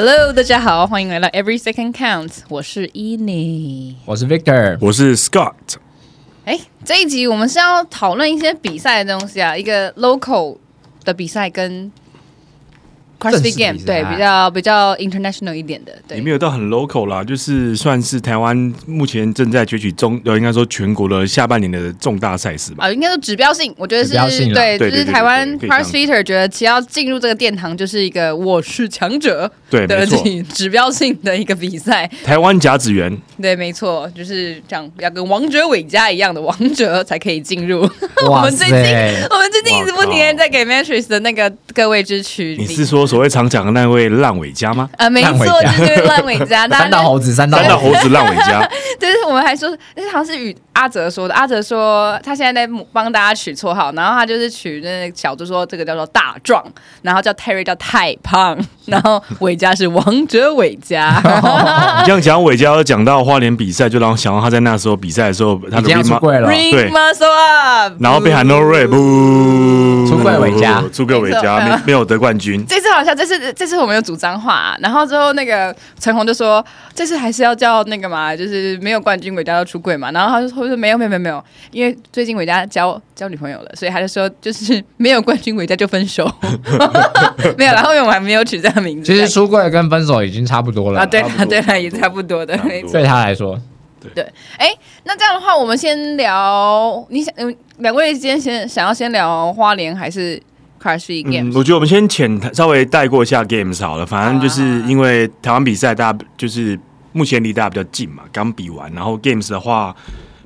[0.00, 2.42] Hello，大家好，欢迎来到 Every Second Counts。
[2.48, 5.54] 我是 Eni，我是 Victor，我是 Scott。
[6.44, 10.58] 哎，这一集我们是要讨论一些比赛的东西啊，一个 local
[11.04, 11.90] 的比赛跟。
[13.20, 22.86] CrossFit Game 对，比较比较 international 一点的，对，也没有到很 local 啦，就是算是台湾目前正在崛起中，呃，应该说全国的下半年的重大赛事吧。
[22.86, 24.12] 啊，应该说指标性，我觉得是
[24.54, 30.22] 对，就是台湾 CrossFitter 觉得只要进入这个殿堂，就是一个我是强者，对，没错，
[30.54, 32.08] 指标性的一个比赛。
[32.22, 37.80] 台湾甲子园，对，没错，就是这样，要跟王者伟嘉一样的王者才可以进入。
[38.28, 38.76] 我们最近，
[39.30, 42.54] 我们最近一直不停的在给 Matrix 的那个各位支持。
[42.56, 43.07] 你是说？
[43.08, 44.88] 所谓常讲的那位烂尾家吗？
[44.98, 46.68] 啊，没错，就是烂尾家。
[46.78, 48.62] 三道猴子，三道猴子，烂尾家。
[49.00, 51.34] 就是我们还说，那好像是与阿哲说的。
[51.34, 56.62] 阿哲说他现在在帮大家取绰号，然后他就是取那个小猪说这个叫做大壮，
[57.02, 61.16] 然后叫 Terry 叫太胖，然后伟嘉是王者伟嘉。
[62.00, 66.90] 你这样讲伟嘉，讲到花莲比赛，就让我想到他在那时候比赛的时候，他的 ring 出柜了，对，
[68.00, 68.96] 然后被喊 No Ray，不，
[70.08, 72.64] 出柜尾嘉，出柜尾嘉，没没有得冠军。
[72.66, 86.30] 这次好像这次这次我们有主张话、啊，然后之后那个陈红就说，这次还是要叫那个嘛，就是没有冠军尾嘉要出柜嘛，然后他就说没有没有没有没有，因为最近尾嘉交交女朋友了，所以他就说就是没有冠军尾嘉就分手，
[87.56, 89.12] 没有，然后我们还没有取这个名字。
[89.12, 92.56] 其实出柜跟分手已经差不多了啊，对啊对啊，也差不多的，
[92.92, 93.58] 对他来说，
[94.14, 94.24] 对，
[94.56, 94.68] 哎，
[95.04, 100.40] 那这样的话，我们先聊，你想嗯，两位今天先想要先聊花莲还是
[100.80, 106.78] ？Crash Games？、嗯，我觉得我们先浅稍微带过一下 Games 好了，反正就是因为台湾比赛，大家就是
[107.12, 108.92] 目前离大家比较近嘛，刚比完。
[108.92, 109.94] 然后 Games 的话，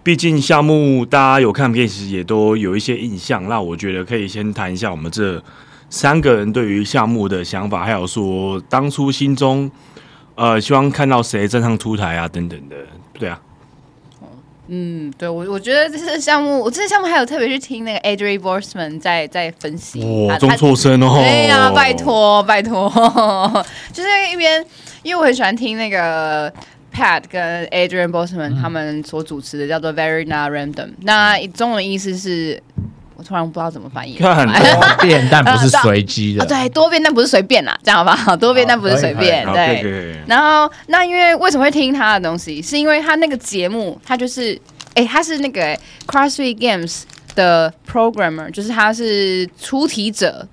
[0.03, 5.43] 毕竟项目大家有看 Games 也都有一些印象，那我觉得可以先谈一下我们这
[5.91, 9.71] 三个人对于项目的想法，还有说当初心中
[10.35, 12.77] 呃希望看到谁站上出台啊等等的，
[13.19, 13.39] 对啊。
[14.75, 22.89] 嗯，对我我觉得这次项目，我这次项目还有特别去听那个 Adrian Borsman 在在分析，哇，中错声哦，对呀、啊，拜托拜托，
[23.93, 24.65] 就是一边，
[25.03, 26.51] 因为我很喜欢听那个
[26.91, 32.63] Pat 跟 Adrian Borsman 他们所主持的叫做 Very Not Random，、嗯、那中文意思是。
[33.23, 38.37] 突然不知道怎么翻译， 多变但不是随机的、 啊，对，多变但不是随便啦，这样好不好？
[38.37, 40.21] 多变但不是随便，对。
[40.27, 44.55] 然后那因为为什么会听他的东西，是因为他那个节目，他就是，
[44.95, 47.03] 哎、欸，他是那个 CrossFit Games
[47.35, 50.47] 的 programmer，就是他是出题者，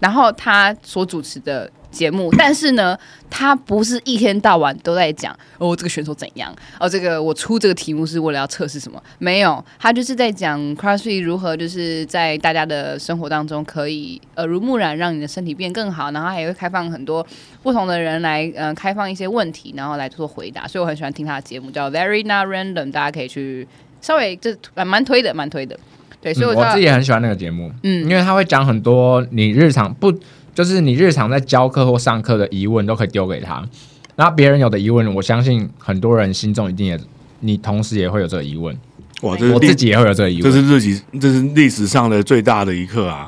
[0.00, 1.70] 然后他所主持的。
[1.94, 2.98] 节目，但是呢，
[3.30, 9.00] 他不是一天到晚都在讲哦，这个选手怎样哦，这个我出这个题目是为了要测试什么？
[9.18, 16.10] 没有，他就是在讲 CrossFit 如何就是在大家的生活当中可以耳濡目染，让你的身体变更好。
[16.10, 17.24] 然后还会开放很多
[17.62, 20.66] 不同的人来，嗯、呃，开放一些问题，然后来做回答。
[20.66, 23.66] 所以我很喜欢听他的节目，叫 Very Not Random，大家可以去
[24.00, 25.78] 稍微这蛮推的，蛮推的。
[26.20, 30.12] 对，所以我自己也很喜欢那个节目，嗯，因为他会讲很多你日常不。
[30.54, 33.62] 就是你日常在教课或上课的疑问都可以丢给他，
[34.16, 36.98] 那别人有的疑问，我相信很多人心中一定也，
[37.40, 38.76] 你同时也会有这个疑问。
[39.24, 43.26] 哇，这是我自己也会有这个疑问，这是自己，这是历史上的最大的一刻啊！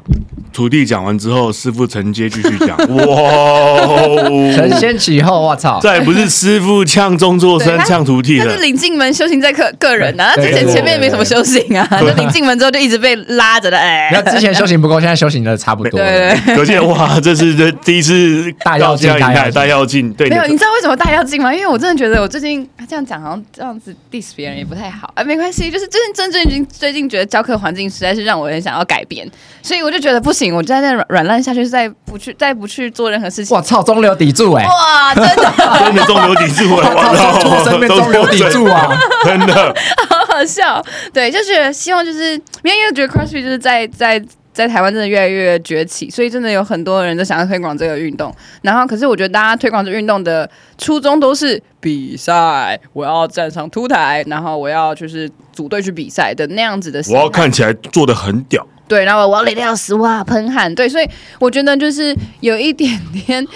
[0.52, 2.76] 徒弟讲完之后，师傅承接继续讲。
[2.96, 5.80] 哇，承先启后，我操！
[5.80, 13.78] 再不是师傅呛中作生呛徒弟了，他是领进门修行在个个人啊，之前前面也没什么修行啊，就领进门之后就一直被拉着的。
[13.78, 15.98] 哎，那之前修行不够，现在修行的差不多。
[15.98, 19.10] 对对，可见哇，这是这第一次大跃进，
[19.52, 20.12] 大跃进。
[20.14, 21.54] 对，没有，你知道为什么大跃进吗？
[21.54, 29.30] 因为我真的觉得我最近这样讲好像这样子 diss 别人也不太好啊，没关系，就是真真正经最近觉得教课环境实在是让我很想要改变，
[29.62, 31.26] 所以我就觉得不行，我就在那软。
[31.26, 33.56] 烂下去，再不去，再不去做任何事情。
[33.56, 34.64] 我操，中流砥柱哎！
[34.64, 35.52] 哇，真的，
[35.84, 36.88] 真的中流砥柱了！
[36.94, 38.97] 我操，出生变中流砥柱啊！
[39.24, 39.74] 真的，
[40.09, 40.80] 好好笑。
[41.12, 44.22] 对，就是希望就是，因为因为觉得 CrossFit 就是在在
[44.56, 48.34] 在台湾真的越来越崛起，所以真的有很多人都想要推广这个运动。
[48.62, 50.48] 然后，可是我觉得大家推广这运动的
[50.78, 57.03] 初衷都是比赛，我要站上凸台，然后我要就是组队去比赛的那样子的。
[57.10, 58.66] 我要看起来做的很屌。
[58.88, 60.74] 对，然后我要累得要死哇，喷汗。
[60.74, 61.06] 对，所以
[61.38, 63.47] 我觉得就是有一点点，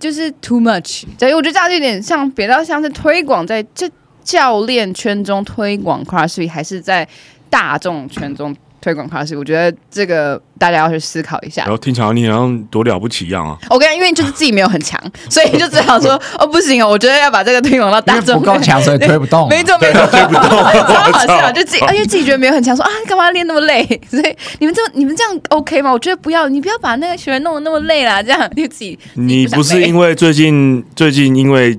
[0.00, 1.02] 就是 too much。
[1.18, 3.86] 所以我觉得这样就有点像，比较像是推广在这
[4.24, 7.06] 教练圈中推广 CrossFit，还是在
[7.50, 8.56] 大众圈中
[8.86, 11.62] 推广 CrossFit，我觉得这个大家要去思考一下。
[11.62, 13.58] 然后听起来你好像多了不起一样啊！
[13.68, 18.38] 我跟你讲，因为就是自己没有很强， 所以就只好说 哦不行哦，我觉得要把这个推广到大众。
[18.38, 19.48] 不够强，所以推不动。
[19.50, 23.84] 没错没错，推不动，超好笑，就自己，因为自己觉得没有很强，说啊干嘛练那么累？
[24.08, 25.90] 所以你们这你们这样 OK 吗？
[25.90, 28.96] 我觉得不要，你不要把那个学员弄得那么累啦，这样你自己。
[29.14, 31.76] 你不是因为最近最近因为。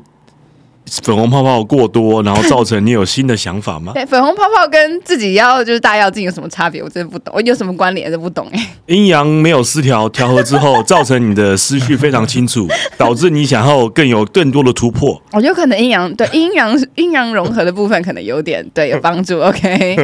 [1.03, 3.91] 粉红泡泡过多，然后造成你有新的想法吗？
[3.93, 6.81] 对， 粉红泡泡跟自己要就是大药剂有什么差别？
[6.81, 8.69] 我真的不懂，我有什么关联都不懂哎。
[8.87, 12.67] 阴阳没有失调，调和之后造成你的思绪非常清楚，
[12.97, 15.21] 导致你想要更有更多的突破。
[15.33, 19.39] 我觉得可能阴阳对阴阳阴阳融合的部分可能有点对 有帮助。
[19.41, 19.95] OK，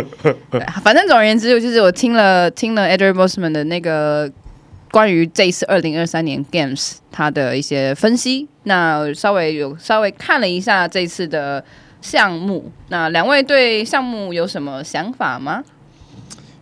[0.51, 4.29] 对，反正总而言之，就是我听了听了 Adrian Bossman 的那个。
[4.91, 11.63] 关于这一次二零二三年 Games 它的一些分析，那稍微有稍微看了一下这次的
[12.01, 15.63] 项目，那两位对项目有什么想法吗？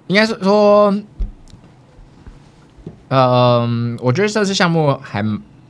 [0.07, 0.91] 应该是说，
[3.07, 5.23] 嗯、呃，我觉得这次项目还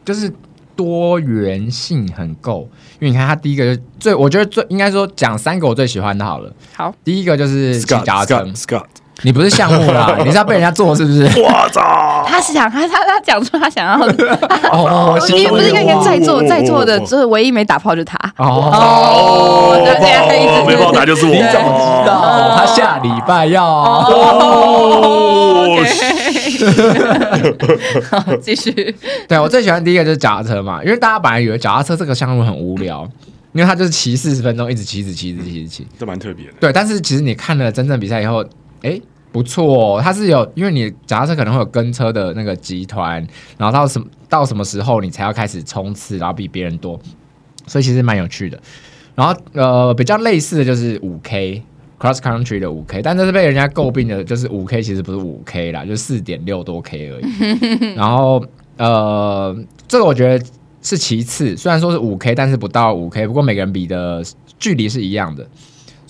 [0.04, 0.32] 就是
[0.76, 2.68] 多元性很够，
[3.00, 6.52] 因为你看它第一个就最，我觉得最应该说讲三个我最喜欢的好了。
[6.74, 8.44] 好，第一个就是骑脚踏车。
[8.56, 8.86] Scott,
[9.24, 11.24] 你不是项目啦， 你是要被人家做是不是？
[11.40, 12.26] 我操！
[12.28, 14.40] 他是想他他他讲出他想要的
[14.72, 22.56] 哦，你不是应该在座在座的，就是唯一没打炮就是他哦，对对对，没炮打就是我，你怎么知道？
[22.58, 24.04] 他下礼拜要哦，
[28.10, 28.96] 好继续。
[29.28, 33.08] 对，我最喜欢第一个就是脚踏车嘛，因为大家本来以为脚踏车这个项目很无聊，
[33.54, 36.54] 因为他就是骑四十分钟，一直骑，一直骑，一直骑，一直骑，这蛮特别的。
[36.60, 38.44] 对，但是其实你看了真正比赛以后，
[38.82, 39.00] 哎。
[39.32, 43.26] 不错哦，它是有，因为你假设可能会有跟车的那个集团，
[43.58, 47.00] 然后到什么到什么时候你才要开始冲刺，然后比别人多，
[47.66, 48.60] 所以其实蛮有趣的。
[49.16, 51.64] 然后呃，比较类似的就是五 K
[52.00, 57.94] cross country 的五 K，但这是被人家诟病的，就是五 K 其实不是五 K 啦，就四点六多 K 而已。
[57.96, 58.44] 然后
[58.78, 59.56] 呃，
[59.88, 60.46] 这个我觉得
[60.82, 64.24] 是其次，虽然说是五 K，但是不到五 K，不过每个人比的
[64.58, 65.48] 距离是一样的。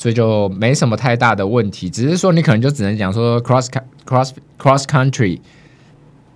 [0.01, 3.67] 所以就没什么太大的问题，只是说你可能就只能讲说 cross
[4.03, 5.39] cross cross country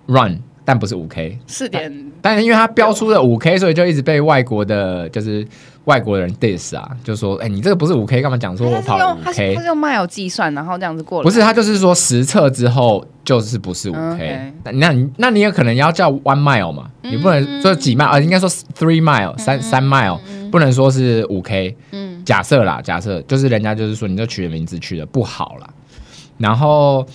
[0.06, 5.44] run，但不是五 K 四点，但是因为它标出了五 K，所以就一直被外国的，就是
[5.86, 9.56] 外国人 diss 啊，就说哎、欸，你这个不是五 K，干嘛讲说我跑了五 K？
[9.56, 11.24] 他是用 mile 计算，然后这样子过来。
[11.24, 16.88] 不是，他就是说实测之后就是不是五 K，那那你那你有可能要叫 one mile 嘛？
[17.02, 20.20] 嗯、你不能说几 mile，呃，应该说 three mile 三三 mile，
[20.52, 21.76] 不能说是五 K。
[21.90, 25.70] 嗯假设啦，假设就是人家就是说你这取的名字取的不好啦。
[26.38, 27.06] 然后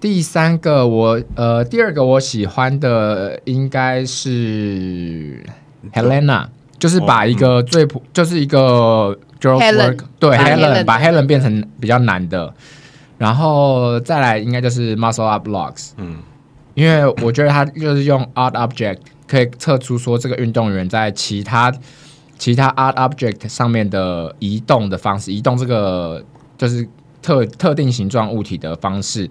[0.00, 5.44] 第三个我呃第二个我喜欢的应该是
[5.92, 6.46] Helena，
[6.78, 12.54] 就是把一个最普就是一个 girl work 对 Helen 把 Helen 变成比较难的，
[13.18, 16.16] 然后再来应该就是 Muscle Up Blocks，嗯，
[16.72, 21.70] 因为我觉得他就是用 Art Object 可以测出说这个运动员在其他。
[22.38, 26.22] 其他 art object 上面的移动的方式，移动这个
[26.58, 26.86] 就是
[27.22, 29.28] 特特定形状物体的方式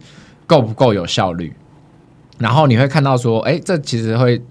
[0.48, 1.54] 够不够有效率？
[2.40, 4.42] 然后你会看到说，哎，这其实会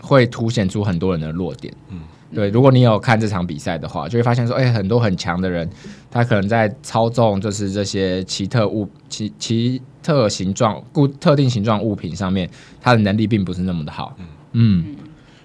[0.00, 1.72] 会凸显出很多人的弱点。
[1.88, 2.00] 嗯，
[2.34, 5.68] 对，如果你有看这场比赛的话，就会发现说，哎，很多很强的人，
[6.10, 12.48] 他可能在操纵就是这些奇特物、奇奇特形状、固特定形状物品上面，
[12.80, 14.14] 他的能力并不是那么的好。
[14.18, 14.26] 嗯。
[14.54, 14.96] 嗯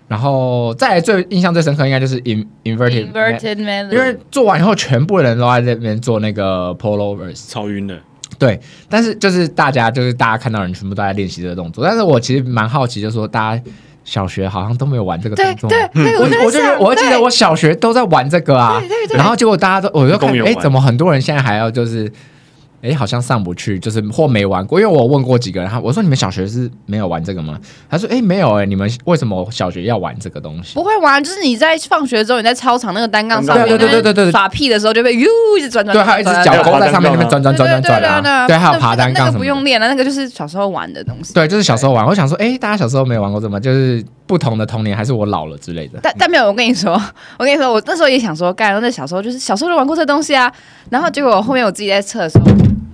[0.08, 7.98] 然后再来最印象最深刻应该就是 in inverted inverted medley，因为做完以后全部人都在这边做那个 pullovers，超晕的。
[8.40, 8.60] 对，
[8.90, 13.64] 但是就是大家就是大家看到人全部都在练习这个动作，但是我其实蛮好奇，就是说大家
[14.04, 15.70] 小学好像都没有玩这个动作。
[15.70, 18.82] 对对，我我就我记得我小学都在玩这个啊，
[19.14, 22.12] 然后结果大家都我就看，哎，怎么很多人现在还要就是。
[22.82, 24.80] 哎，好像上不去，就是或没玩过。
[24.80, 27.60] 因为我问过几个人，他我说你们小学是没有玩这个吗？
[27.90, 30.76] 他说哎，没有哎，你们为什么小学要玩这个东西？
[30.76, 41.34] 不会玩，就是你在放学之后，你在操场那个单杠上面，对对对对对，耍屁的时候就被哟一直转转，对，还有一只脚勾在上面那边转转转转转啊，对，还有爬单杠什么，不用练了，那个就是小时候玩的东西。
[41.34, 42.06] 对，就是小时候玩。
[42.06, 46.00] 我想说，哎，大家小时候没有玩过这么，就是不同的童年，还是我老了之类的？
[46.04, 46.94] 但但没有，我跟你说，
[47.40, 50.52] 我跟你说，我那时候也想说，干，那小时候就是小时候就玩过这东西啊。
[50.90, 52.46] 然后结果后面我自己在测的时候。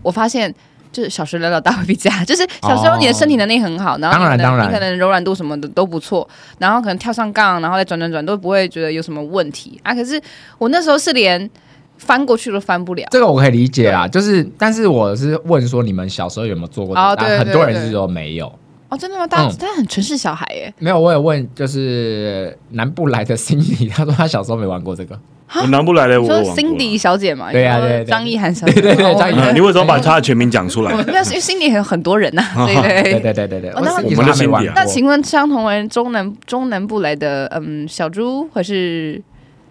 [0.03, 0.53] 我发现，
[0.91, 9.95] 就是小学聊聊大会比较， 就是小时候你的身体能力很好，然后当然当然，你可能柔软度什么的都不错，然后可能跳上杠，然后再转转转都不会觉得有什么问题啊。
[9.95, 10.21] 可是
[10.57, 11.49] 我那时候是连
[11.97, 13.07] 翻过去都翻不了。
[13.11, 16.93] 这个我可以理解啊，就是但是我是问说你们小时候有没有做过？
[16.93, 18.53] 啊，对，很多人是说没有。
[18.93, 19.25] 哦，真的吗？
[19.25, 20.73] 他他很城市小孩耶。
[20.77, 25.19] 没有，我有问，就是南部来的 Cindy， 他说他小时候没玩过这个。
[25.55, 30.91] 我南部来的，我说 Cindy 小姐嘛，对呀对，张一涵小姐，对对张一涵，你为什么把她的全名讲出来？
[30.91, 33.71] 因为 Cindy 还有很多人呐， 对对对对对对。
[33.75, 39.21] 那我们的 Cindy，那请问相同为中南中南部来的，嗯，小猪还是？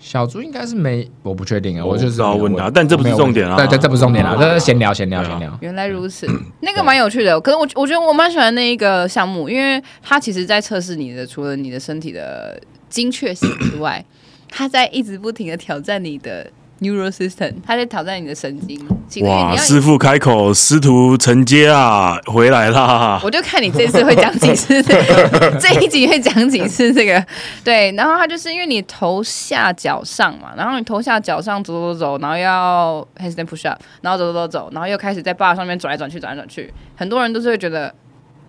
[0.03, 3.57] 小猪应该是没，我不确定啊，我就是要问他，但这不是重点啊。
[3.57, 5.57] 对对，这不是重点啊，这是闲聊闲聊闲聊。
[5.61, 6.27] 原来如此，
[6.61, 7.41] 那个蛮有趣的。
[7.41, 14.05] 可是我我觉得我蛮喜欢那一个项目，因为它其实在测试你的，除了你的身体的精确性之外，
[14.49, 16.51] 它在一直不停的挑战你的。
[16.83, 18.79] Neural System，他在挑战你的神经。
[19.27, 19.55] 哇！
[19.57, 23.21] 师傅开口，师徒承接啊，回来啦！
[23.23, 24.83] 我就看你这次会讲几次，
[25.61, 27.25] 这一集会讲几次这个。
[27.62, 36.73] 对，然后他就是因为你头下脚上嘛，然后你头下脚上走走走，然后要 handstand push up，然后走走走走，然后又开始在 bar 上面转来转去，转来转去。
[36.97, 37.95] 很多人都是会觉得，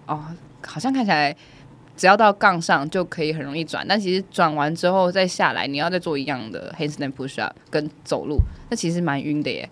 [0.07, 0.19] 哦，
[0.65, 1.35] 好像看起来。
[1.95, 9.69] 只要到杠上就可以很容易转，但其实转完之后再下来，你要再做一样的 handstand push up 跟走路，那其实蛮晕的耶。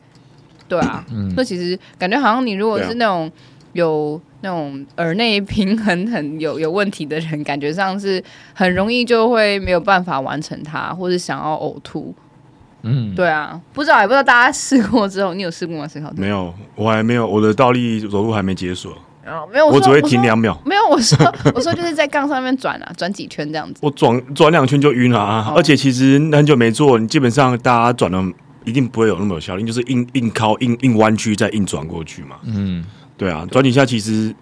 [0.68, 1.04] 对啊，
[1.36, 3.30] 那、嗯、其实感觉好像你如果是那种
[3.74, 8.24] 有那种耳内平衡很有有问题的人，感觉上是
[8.54, 12.16] 很容易就会没有办法完成它，或者想要呕吐。
[12.84, 15.88] 嗯，对啊，不知道也不知道大家试过之后，你有试过吗？
[15.88, 16.12] 思考？
[16.16, 18.98] 没有，我还没有，我的倒立走路还没解锁。
[19.26, 20.60] 哦，没有，我，只会停两秒。
[20.66, 21.18] 没有，我说，
[21.54, 23.80] 我说就是在杠上面转啊，转几圈这样子。
[23.82, 25.46] 我转转两圈就晕了啊！
[25.50, 28.20] 哦、而且其实很久没做，你基本上大家转的
[28.66, 32.38] 一定不会有那么有效率，就是硬硬靠硬硬弯曲再硬转过去嘛。
[32.44, 32.84] 嗯，
[33.16, 34.34] 对啊，转几下其实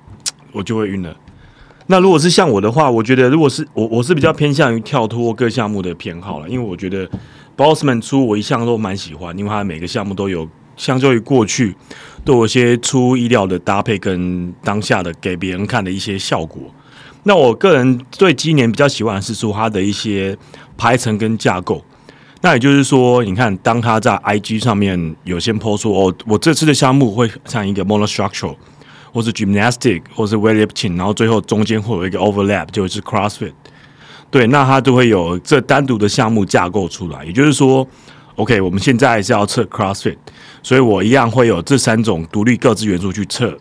[0.54, 1.14] 我就会晕了。
[1.88, 7.10] 那如果是像我的话，我觉得如果是我，我是比较偏向于跳脱各项目的偏好了，因为我觉得
[7.58, 10.48] Bossman 出我一向都蛮喜欢，因为他每个项目都有。
[10.80, 11.76] 相较于过去，
[12.24, 16.62] 都有些出意料的搭配跟当下的给别人看的一些效果。
[17.24, 20.36] 那我个人对今年比较喜欢的是说它的一些
[20.78, 21.84] 排程跟架构。
[22.42, 28.56] 那也就是说，你看，当他在 IG 上面有些 po 说哦，我这次的项目会像一个 monostructural，
[29.12, 33.52] 或是 gymnastic，或是 weightlifting，然后最后中间会有一个 overlap，就是 CrossFit。
[34.32, 37.26] 对，那它就会有这单独的项目架构出来。
[37.26, 37.86] 也就是说
[38.40, 40.16] ，OK，我们现在是要测 CrossFit。
[40.64, 43.58] 所以我一样会有这三种独立各自元素去测，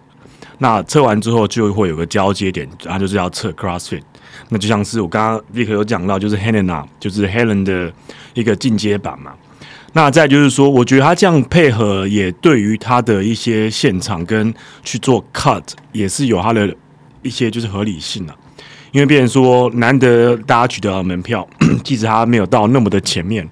[0.59, 4.03] 那测完之后就会有个交接点，然后就是要测 CrossFit。
[4.51, 7.93] 那就像是我刚刚立刻有讲到，就是 Helena，就是 Helen 的
[8.35, 9.33] 一个进阶版嘛。
[9.95, 14.55] 那再就是说，我觉得他这样配合也对于他的一些现场跟
[14.85, 16.73] 去做 cut 也是有他的
[17.23, 18.35] 一些就是合理性啊。
[18.91, 21.47] 因为变成说难得大家取得门票，
[21.85, 23.47] 即使他没有到那么的前面，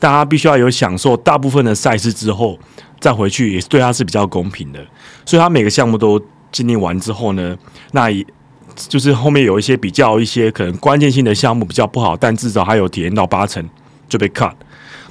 [0.00, 2.58] 大家必须要有享受大部分的赛事之后。
[2.98, 4.86] 再回去也是对他是比较公平的，
[5.24, 6.20] 所以他每个项目都
[6.52, 7.56] 经历完之后呢，
[7.92, 8.22] 那也
[8.76, 13.66] 就是后面有一些比较一些可能关键性的项目比较不好，但至少还有体验到八成
[14.06, 14.52] 就被 cut。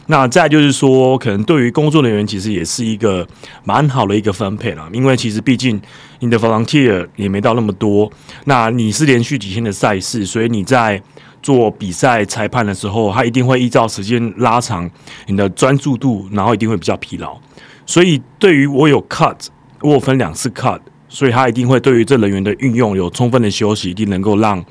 [0.05, 3.27] 那再就是说，可能对于工作人员其实也是一个
[3.63, 5.81] 蛮好的一个分配了，因为其实毕竟
[6.19, 8.11] 你的 volunteer 也没到那么多，
[8.45, 11.01] 那你是连续几天的赛事，所以你在
[11.41, 14.89] 做比赛裁判的时候，他一定会依照时间拉长
[15.27, 17.37] 你的专注度，然后一定会比较疲劳。
[17.85, 19.47] 所以，对于我有 cut，
[19.81, 24.63] 我分两次 cut，所以他一定会对于这人员的运用有充分的休息，一定能够让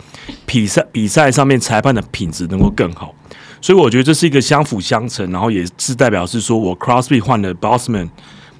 [0.47, 3.15] 比赛比赛上面裁判的品质能够更好。
[3.61, 8.09] 所以我觉得这是一个相辅相成，然后也是代表是说我 CrossFit 换了 Bossman，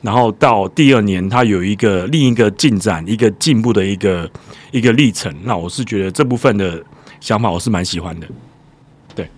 [0.09, 4.27] 然后到第二年他有一个另一个进展、一个进步的一个
[4.71, 5.31] 一个历程。
[5.45, 6.83] 那我是觉得这部分的
[7.21, 8.27] 想法我是蛮喜欢的。
[9.15, 9.29] 对，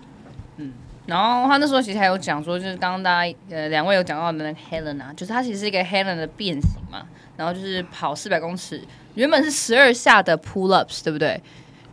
[0.55, 0.71] 嗯
[1.05, 7.01] 然后他那时候其实还有讲说，就是刚刚大家呃两位有讲到的那个 Helen 啊就是它其实是一个 Helena 的变形嘛。
[7.35, 8.81] 然后就是跑四百公尺，
[9.15, 11.41] 原本是十二下的 pull ups，对不对？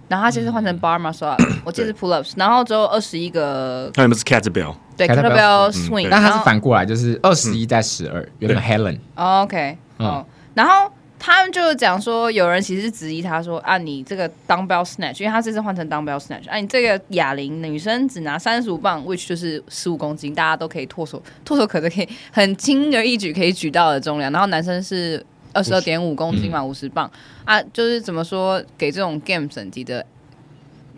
[0.06, 3.90] 然后他其实换成 bar muscle 我记得是 pull ups，然后只有二十一个。
[3.92, 8.98] 他原本是 kettlebell，对 kettlebell swing，但它是反过来，就是二十一在十二，原本 Helen。
[9.14, 10.92] OK，哦，然后。
[11.20, 24.30] 他们就讲说，有人其实质疑他说：“啊，你这个 dumbbell snatch，因为他这次换成 dumbbell snatch，啊，你这个哑铃女生只拿三十五磅，which 就是十五公斤，大家都可以唾手唾手可得，可以很轻而易举可以举到的重量。
[24.30, 25.20] 然后男生是
[25.52, 27.10] 二十二点五公斤嘛，五十磅
[27.44, 30.06] 啊，就是怎么说给这种 game 等级的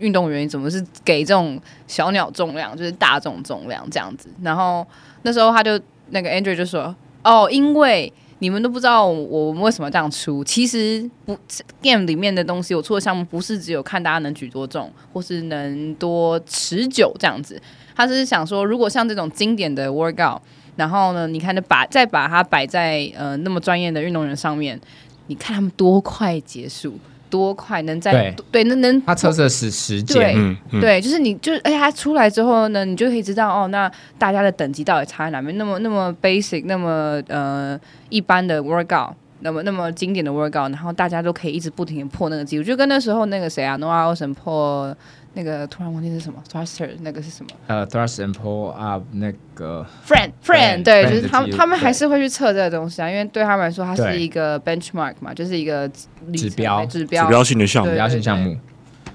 [0.01, 4.27] 运动员，怎么是给这种小鸟重量，就是大众重量这样子？
[4.41, 4.85] 然后
[5.21, 5.79] 那时候他就
[6.09, 6.93] 那个 Andrew 就说：
[7.23, 10.43] 哦，因为。”你们都不知道我们为什么这样出。
[10.43, 11.37] 其实不
[11.79, 17.61] ，game 里面的东西，我出的项目不是只有看大家能举多重，或是能多持久这样子。
[17.95, 20.39] 他是想说，如果像这种经典的 workout，
[20.75, 24.81] 然后呢，你看就把再把它摆在呃那么专业的运动员上面，
[25.27, 26.97] 你看他们多快结束。
[27.31, 35.57] 多快，能在对对能能他测试时时间，对、嗯嗯、对，就是你就是，而且他出来之后呢，你就可以知道哦，那大家的等级到底差在哪边？
[35.57, 44.95] 那么那么 basic，那么呃一般的 workout，那么那么经典的 workout，然后大家都可以一直不停的破那个记录，就跟那时候那个谁啊，Noah Ohlsen 破。
[45.33, 47.51] 那个突然忘记是什么，thruster 那个是什么？
[47.67, 55.87] 呃、uh,，thrust and pull up 那个 friend friend 对，就是他们们他们还是会去测这个东西啊，因为对他们来说，它是一个 benchmark 嘛，就是一个
[56.33, 56.85] 指标。
[56.85, 57.23] 指标。
[57.23, 58.57] 指标性的项目，指标性项目。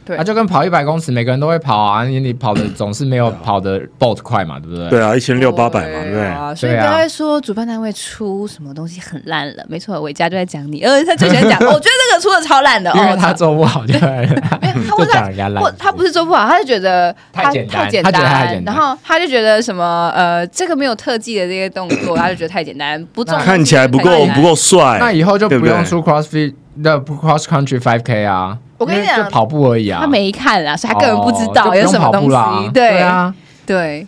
[0.06, 4.88] 对，那、啊、就跟跑一百公尺，每个人都会跑啊，你你跑的总是没有跑的 Bolt 快嘛，对不对？
[4.88, 6.54] 对啊，一千六八百嘛，对不对？
[6.54, 28.58] 所以不要说主办单位出什么东西很烂了，没错，伟嘉就在讲你，呃，他最喜欢讲， 我觉得这个出的超烂的，因为他做不好，对，没有，他讲人家烂，他不是做不好，他就觉得太简单，太简单，然后他就觉得什么呃，这个没有特技的这些动作，他就觉得太简单，不重，看起来不够不够帅，那以后就不用出 CrossFit 的 Cross Country five k 啊。
[28.78, 32.70] 我跟你讲，就跑步而已啊，他没看啊，所以他根本不知道有什么东西。
[32.74, 34.06] 对啊，对，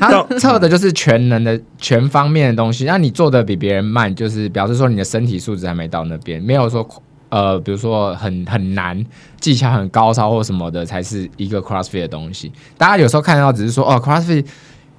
[0.00, 2.86] 他测的就是全能的全方面的东西。
[2.86, 6.88] 那你做的比别人慢，就是表示说你的身体素质还没到那边，没有说
[7.28, 9.04] 呃，比如说很很难、
[9.38, 12.50] 技巧很高超或什么的，才是一个 CrossFit 的东西。
[12.78, 14.46] 大家有时候看到只是说哦，CrossFit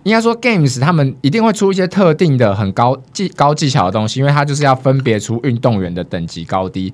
[0.03, 6.93] 应该说 Games 他们一定会出一些特定的很高技高技巧的东西，因为它就是要分别出运动员的等级高低，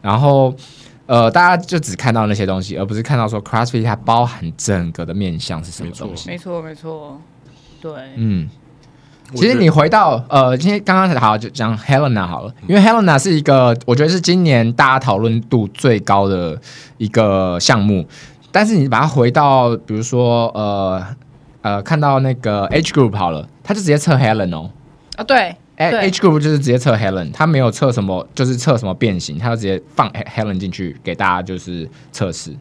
[0.00, 0.54] 然后。
[1.06, 6.30] 呃，大家就只看到那些东西，而不是看到说 CrossFit 它包含整个的面向是什么东西。
[6.30, 7.20] 没错，没错，
[7.78, 8.48] 对，嗯。
[9.34, 16.58] 其实你回到呃，今天刚刚好就讲 Helena 好了，因为 Helena 是一个我觉得是今年大家讨论度最高的
[16.96, 18.06] 一个项目，
[18.50, 21.04] 但是你把它回到比如说呃
[21.64, 24.70] 呃，看到那个 Age Group 好了，他就直接测 Helen 哦。
[25.16, 25.56] 啊，对。
[25.78, 32.54] Age Group 就是直接测 Helen，他没有测什么，就是测什么变形，他就直接放 Helen 进去给大家就是测试。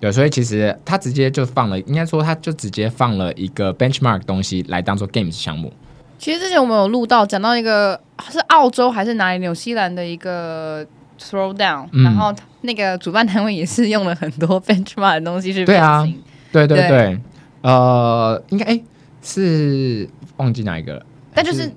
[0.00, 5.72] 对，所以其实他直接就放了，应该说他就直接放了一个 benchmark 东西来当做 Games 项目。
[6.18, 10.86] 其实之前我们有录到讲到一个是澳洲还是哪里纽西兰的一个
[11.20, 16.22] Throwdown，、嗯、然后那个主办单位也是用了很多 benchmark 的东西去变形。
[16.52, 17.20] 对啊，对对对，对
[17.62, 18.80] 呃，应该哎
[19.22, 21.02] 是忘记哪一个了，
[21.34, 21.70] 但就是。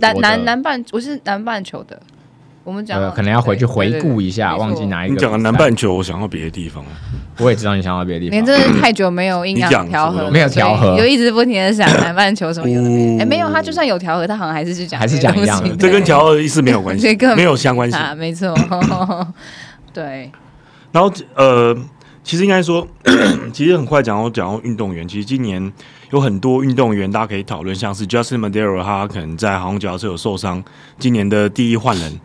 [0.00, 1.96] 南南南半，我是南半球的。
[2.64, 5.14] 我们讲、呃，可能要回去回顾一下，忘记哪一个。
[5.14, 6.84] 你讲的南半球，我想到别的地方。
[7.38, 8.36] 我也知道你想到别的地方。
[8.36, 13.22] 你真的太久没有阴阳调和，没有调和，就一直不停的想 南半球什么有的没的。
[13.22, 15.68] 哎，没有，他就算有调和，他好像还是去讲，还是讲一样的。
[15.78, 18.52] 这跟调和的意思没有关系， 没有相关性啊，没错。
[19.94, 20.28] 对。
[20.90, 21.72] 然后呃，
[22.28, 22.86] 其实应该说，
[23.54, 25.72] 其实很快讲到讲到运动员，其实今年。
[26.10, 30.64] 有很多运动员，大家可以讨论，像是 Justin Medeiros，他可能在好像脚是有受伤，
[30.98, 32.18] 今年的第一换人。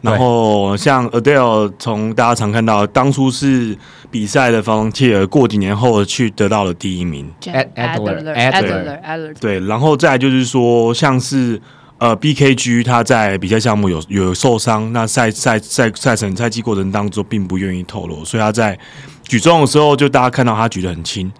[0.00, 3.76] 然后像 Adele，从大家常看到当初是
[4.12, 7.28] 比赛的 volunteer，过几年后去得到了第一名。
[7.42, 11.60] Adler，Adler，Adler，对，然后再就是说，像是
[11.98, 18.78] 呃 BKG，他在比赛项目有有受伤，那赛赛赛赛程赛季过程当中并不愿意透露，所以他在
[19.28, 21.30] 举重的时候，就大家看到他举得很轻。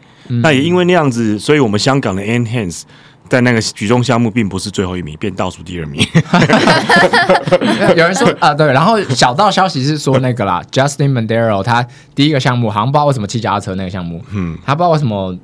[0.42, 2.82] 那也因为那样子，所以我们香港的 Enhance
[3.28, 6.04] 在那个举重项目并不是最后一名，变倒数第二名。
[7.90, 15.36] 有人说啊，对，然后小道消息是说那个啦，Justin Medeiros 他第一个项目好像不知道为什么骑脚踏车那个项目，嗯，他不知道为什么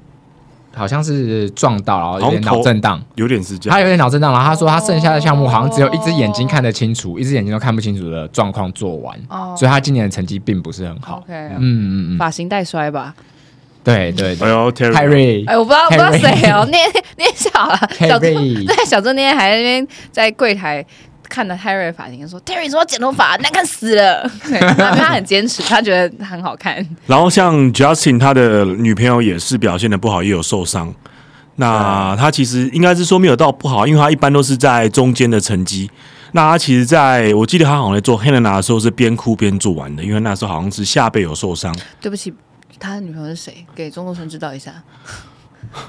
[0.75, 9.19] 好像是撞到，然后有点脑震荡，有点是这样，他有点脑震荡，然后他说他剩下的项目好像只有一只眼睛看得清楚，一只眼睛都看不清楚的状况做完，
[9.57, 11.19] 所以他今年的成绩并不是很好。
[11.19, 13.15] OK，嗯嗯嗯，发型带衰吧。
[13.85, 16.81] 对对对，哎呦，Terry，哎，我不知道不知道谁哦，念
[17.17, 18.33] 念小了，小周
[18.65, 20.87] 在小周那天还在那边在柜台
[21.33, 26.87] 看了 Terry 的发型，说 Terry 说剪头发难看死了， 对，他很坚持，他觉得很好看。
[27.09, 30.95] 然后像 Justin 他的女朋友也是表现的不好，也有受伤。
[31.57, 35.91] 那他其实应该是说没有到不好，因为他一般都是在中间的成绩。
[36.33, 41.75] 那他其实在我记得他好像在做 Helena 的时候是边哭边做完的，因为那时候好像是下背有受伤。
[42.01, 42.33] 对不起。
[42.79, 43.65] 他的女朋友是谁？
[43.75, 44.73] 给钟国成知道一下。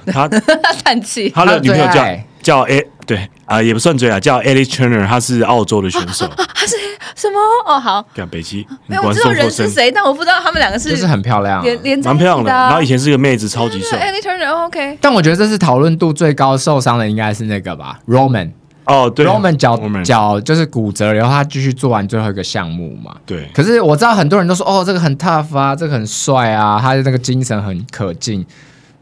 [0.05, 0.27] 他
[0.83, 1.29] 叹气。
[1.29, 2.05] 他的女朋友叫
[2.41, 6.25] 叫 A，对啊、呃，也不算追啊，叫 Ellie Turner，他是澳洲的选手。
[6.25, 6.75] 啊啊、他是
[7.15, 7.39] 什么？
[7.65, 8.05] 哦，好。
[8.15, 8.65] 干北极。
[8.87, 10.89] 没有，我知道人是谁，但我不知道他们两个是。
[10.89, 12.49] 就是很漂亮，连连蛮漂亮的。
[12.51, 13.97] 然后以前是个妹子，超级瘦。
[13.97, 14.97] Ellie Turner，OK。
[15.01, 18.51] 但我觉得这次讨论度最高受伤的应该是那个吧，Roman。
[18.85, 23.15] 哦，对，Roman 脚脚就是骨折，然后他继续做完最后一个项目嘛。
[23.25, 23.49] 对。
[23.53, 28.45] 可是我知道很多人都说，哦，这个很 tough 啊，这个很帅啊，他的那个精神很可敬。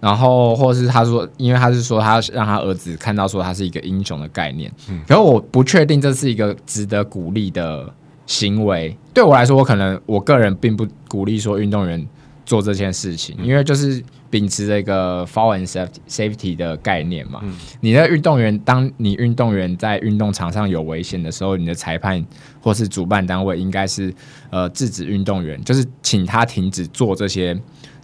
[0.01, 4.69] 然后，或者是他说，因为他是说他要让他儿子看到说他是一个英雄的概念。
[4.89, 4.99] 嗯。
[5.07, 7.87] 可是我不确定这是一个值得鼓励的
[8.25, 12.05] 行为，对我来说，我可能我个人并不鼓励说运动员
[12.45, 17.39] 做这件事情，因为就是秉持这个 fall and safety 的概念嘛。
[17.43, 22.25] 嗯、你的运动员，当你运动员在运动场上有危险的时候，你的裁判
[22.59, 24.11] 或是主办单位应该是
[24.49, 27.57] 呃制止运动员，就是请他停止做这些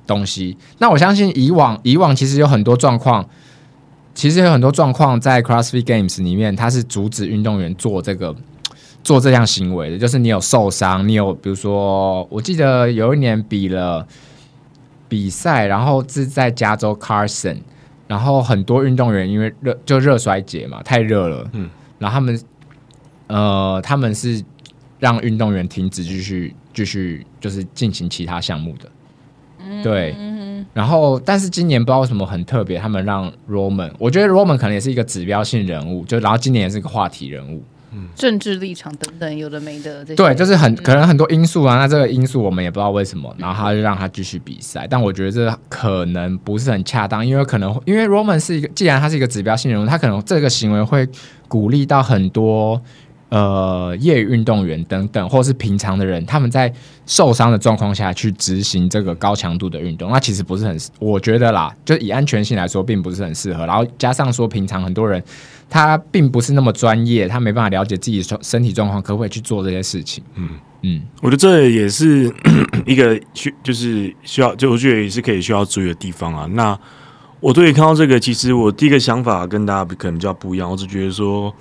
[0.08, 0.58] 东西。
[0.80, 3.30] 那我相信以往以往其实有很多状况，
[4.16, 8.36] 其实有很多状况在 CrossFit Games 里面，它是阻止运动员做这个。
[9.04, 14.06] 做这项行为的，就是你有受伤，你有比如说，我记得有一年比了
[15.08, 17.60] 比赛，然后是在加州 Carson，
[18.06, 22.42] 然后很多运动员因为热就热衰竭嘛，太热了，嗯，然后他们
[23.28, 24.44] 呃他们是
[25.00, 28.90] 让运动员停止继续继续就是进行其他项目的，
[29.70, 30.16] 嗯、对，
[30.74, 37.64] 然后但是今年不知道为什么很特别，他们让 Roman，我觉得 Roman 可能也是一个指标性人物，就然后今年也是个话题人物。
[38.14, 41.78] 政治立场等等，有的没的这些，对，就是很可能很多因素啊。
[41.78, 44.86] 那这个因素我们也不知道为什么，然后他就让他继续比赛。
[44.88, 51.08] 但我觉得这可能不是很恰当，因为可能因为 Roman 是一个，既然他是一个指标性人物，他可能这个行为会
[51.48, 52.80] 鼓励到很多。
[53.30, 56.74] 呃，业余运动员等等，或是平常的人，他们在
[57.06, 63.66] 受伤的状况下去执行这个高强度的运动，那其实不是很，我觉得啦，就以安全性来说，并不是很适合。
[63.66, 65.22] 然后加上说，平常很多人
[65.70, 70.24] 他并不是那么专业，他没办法了解自己身体状况，可不可以去做这些事情？
[70.36, 70.50] 嗯
[70.84, 72.34] 嗯，我觉得这也是
[72.86, 76.48] 一个需，就是需要，就我觉得也是可以需要注意的地方啊。
[76.54, 76.80] 那
[77.42, 81.54] 我对于看到这个，其实我第一个想法跟大家可能比较不一样，我是觉得说。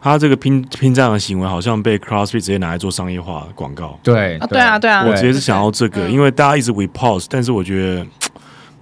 [0.00, 3.98] 他这个拼拼这样的行为，好像被 CrossFit 直接拿来做商业化广告。
[4.02, 4.90] 对，对啊，对。
[4.90, 8.06] 啊，我直接是想要这个，因为大家一直 repulse，但是我觉得，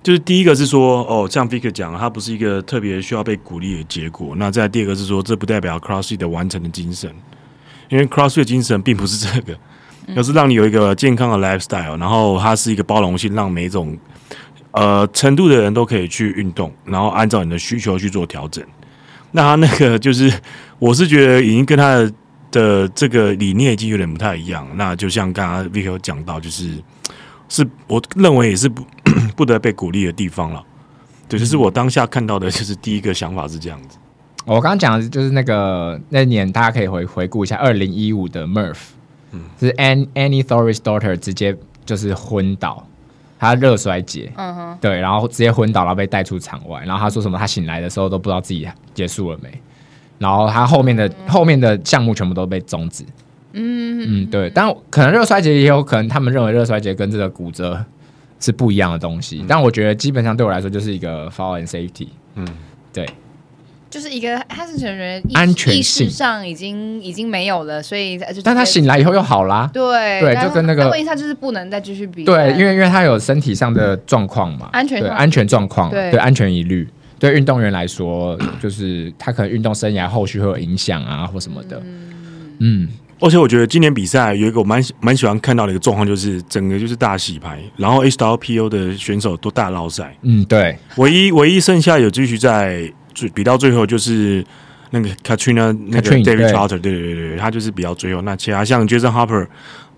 [0.02, 4.34] 就是第一个是说，哦，像 Vic 讲，它不是一个特别需要被鼓励的结果。
[4.36, 7.10] 那再第二个是说，这不代表 CrossFit 的完成的精神，
[7.88, 9.58] 因为 CrossFit 的精神并不是这个，
[10.16, 13.96] 而是让你有一个健康的 lifestyle，然后它是一个包容性，让每一种
[14.70, 18.64] 呃程度的人都可以去运动，然后按照你的需求去做调整。
[19.32, 20.32] 那他那个就是，
[20.78, 22.12] 我是觉得已经跟他的
[22.50, 24.66] 的这个理念已经有点不太一样。
[24.76, 26.82] 那就像刚刚 Vicky 讲到，就是
[27.48, 28.82] 是我认为也是不
[29.36, 30.64] 不得被鼓励的地方了。
[31.28, 33.98] 对，就是我当下看到的，就是第一个想法是这样子。
[34.46, 38.78] 我刚刚讲的就是那个那年，大家可以回回顾一下二零一五的 Murph，
[39.32, 42.87] 嗯，是 An Annie Thoris daughter 直接就是昏倒。
[43.38, 46.82] 他热衰竭，嗯哼，对，然后直接昏倒，然后被带出场外。
[46.84, 47.38] 然后他说什么？
[47.38, 49.48] 他醒来的时候都不知道自己结束了没。
[50.18, 53.04] 然后他后面的、嗯、后面的项目全部都被终止。
[53.52, 54.50] 嗯嗯，对。
[54.50, 57.84] 但可能热衰竭也有可能，他们认为热衰竭跟这个骨折
[58.40, 59.38] 是不一样的东西。
[59.40, 62.08] 嗯、但我觉得基本上对我来说就是一个 fall and safety。
[62.34, 62.46] 嗯，
[62.92, 63.08] 对。
[63.90, 69.70] 就是一个，他是觉得安全性意识上已经已经没有了，所以就但他醒来以后又好啦。
[69.72, 72.22] 对对，就跟那个问题，他就是不能再继续比。
[72.22, 76.86] 对，因为因为他有身体上的状况嘛，安全对安全状况，对安全疑虑，
[77.18, 81.82] 对运动员来说，就是他可能运动生涯后续会有影响啊，或什么的。
[82.58, 82.86] 嗯，
[83.20, 90.14] 而且我觉得今年比赛有一个我蛮蛮喜欢看到的一个状况，就是整个就是大洗牌，然后 HWPO 的选手都大捞赛。
[90.20, 92.92] 嗯，对，唯一唯一剩下有继续在。
[93.28, 94.44] 比到最后就是
[94.90, 98.20] 那个 Katrina 那个 David Trotter，对对对，他就是比较最后。
[98.22, 99.46] 那其他像 Jason Harper，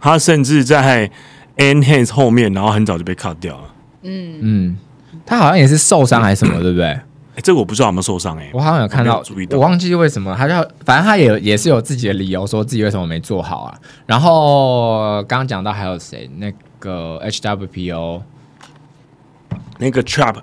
[0.01, 1.11] 他甚至在
[1.57, 3.75] Enhance 后面，然后很早就被 cut 掉了。
[4.03, 4.79] 嗯嗯，
[5.27, 6.87] 他好像也是受伤还是什么， 对不对？
[6.87, 7.03] 哎，
[7.43, 10.55] 这个我不知道有没有受伤哎，我好像有看到，我忘记为什么，他就
[10.85, 13.79] 反正他也也是有自己的理由，说自己为什么没做好啊。
[14.07, 16.29] 然后刚刚讲到还有谁？
[16.39, 18.23] 那个 HWPO
[19.79, 20.37] 那个 Trap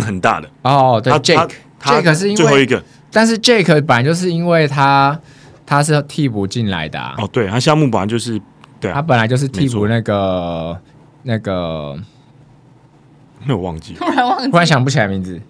[0.00, 1.50] 很大的哦，对，Jake。
[1.82, 5.18] 这个是因为最后一个，但是 Jake 本来就是因为他
[5.64, 7.14] 他是替补进来的啊。
[7.18, 8.40] 哦，对，他项目本来就是，
[8.78, 10.78] 对、啊，他本来就是替补那个
[11.22, 11.96] 那个，
[13.44, 15.40] 没有忘记，突然忘记，突然想不起来名字。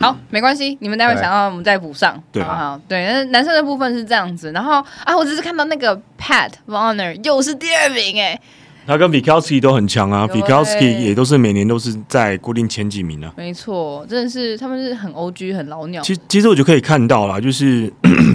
[0.00, 2.20] 好，没关系，你们待会想到我们再补上。
[2.32, 8.38] 对，好，好，对，那男生的部分是这样子，然后啊，我只是看到那个 Pat Warner 又是第二名哎。
[8.86, 13.32] 他跟 Vikowski 都很强啊，Vikowski 也都是每年都是在固定前几名啊。
[13.36, 16.02] 没错，真的是他们是很 OG 很老鸟。
[16.02, 17.90] 其实其实我就可以看到啦，就是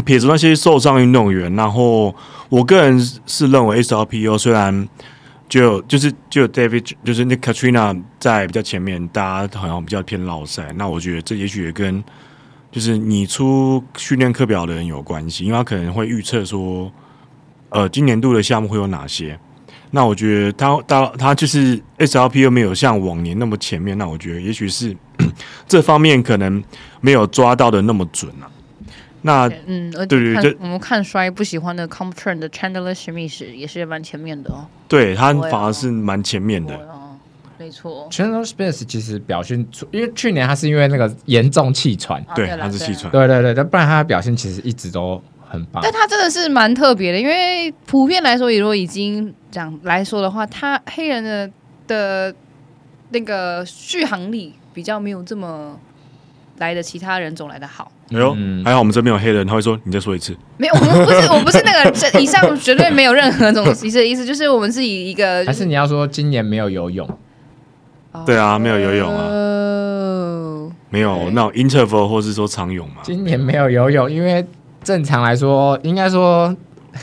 [0.05, 2.15] 撇除那些受伤运动员，然后
[2.49, 4.87] 我个人是认为 SRPO 虽然
[5.47, 10.73] 就就是就 David 就是那 Katrina 在比较前面，大家好像比较偏老赛。
[10.75, 12.03] 那我觉得这也许也跟
[12.71, 16.91] 就是你出训练课表的人有关系，因为他可能会预测说，
[17.69, 19.39] 呃，今年度的项目会有哪些。
[19.91, 24.95] 那我觉得他他他就是 SLP 又没有像往年那么前面，那我觉得也许是
[25.67, 26.63] 这方面可能
[27.01, 28.45] 没有抓到的那么准啊。
[29.21, 34.65] 那嗯，对对对，我们看衰不喜欢的 Compton 的 Chandler Smith 也是蛮前面的哦。
[34.87, 36.79] 对他反而是蛮前面的，
[37.57, 38.07] 没错。
[38.09, 45.81] Chandler Smith 其实表现出，因为去年他是因为那个严重气喘，对，他是气喘，对对对，但不然他的表现其实一直都很棒。
[45.83, 51.49] 但他真的是蛮特别的，因为普遍来说，如果已经讲来说的话，他黑人的
[51.87, 52.33] 的
[53.09, 55.77] 那个续航力比较没有这么
[56.59, 57.91] 来的其他人种来的好。
[58.11, 58.35] 没有，
[58.65, 67.07] 还好我们这边有黑人，他会说：“你再说一次。”没有，我们不是， 我不是那个以上绝对没有任何种意思的意思，就是我们是以一个，还是你要说今年没有游泳？
[68.25, 72.95] 对啊，没有游泳啊，没有那种 interval 或是说长泳嘛？
[73.03, 74.43] 今年没有游泳，因为
[74.83, 76.55] 正常来说，应该说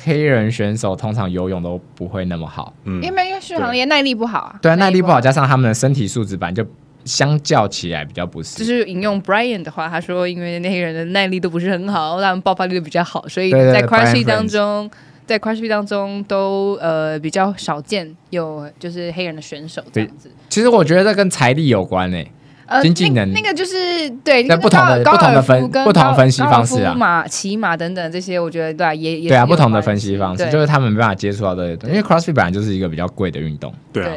[0.05, 6.67] 黑人选手通常游泳都不会那么好，嗯，因为因为续航力耐力不好啊，对，耐力不好，加上他们的身体素质本来就。
[7.05, 14.91] 相较起来比较不是，就是引用 Brian 的话，他说，因为那些人的耐力都不是很好，他们爆发力都比较好，所以在 CrossFit 当中，
[15.25, 20.29] 在 CrossFit 当中都呃比较少见有就是黑人的选手这样子。
[20.49, 22.33] 其实我觉得这跟财力有关诶、欸，
[22.67, 34.13] 呃，经济能力那，那个就是对，那不同的不同的分不同的分析方式啊，马骑马等等这些，我觉得对啊，也也对啊，不同的分析方式，就是他们没办法接触到这些东西，因为 CrossFit 本来就是一个比较贵的运动，对啊。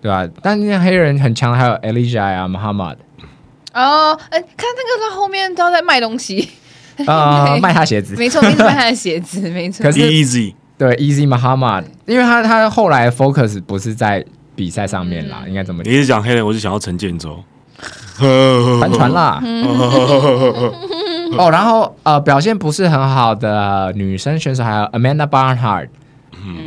[0.00, 0.28] 对吧、啊？
[0.40, 2.94] 但那黑人很强，还有 Elijah 啊，Muhammad。
[3.74, 6.48] 哦，哎，看那个他后面都在卖东西
[7.04, 9.82] 啊、呃，卖他鞋子，没错，一直卖他的鞋子，没 错。
[9.82, 14.24] 可是 Easy 对 Easy Muhammad，因为他他后来 focus 不是在
[14.54, 15.82] 比赛上面啦，嗯、应该怎么？
[15.82, 17.36] 你一直讲黑人，我就想要陈建州，
[18.80, 19.42] 帆船啦。
[21.36, 25.88] 哦，然后呃，表现不是很好的女生选手还有 Amanda Barnhart。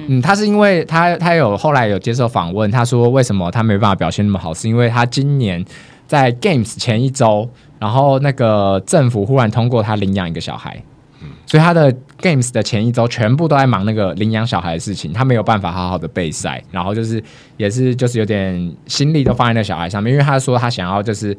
[0.08, 5.64] 嗯，他是因为他他有后来有接受访问，他说为什么他没办法表现那么好，是因为他今年
[6.08, 10.84] 在 Games 前一周，然后那个政府忽然通过他领养一个小孩，
[11.45, 17.23] 所以他的 Games 的前一周全部都在忙那个领养小孩的事情，他没有办法好好的备赛，然后就是
[17.57, 21.36] 也是就是有点心力都放在那小孩上面，因为他说他想要就是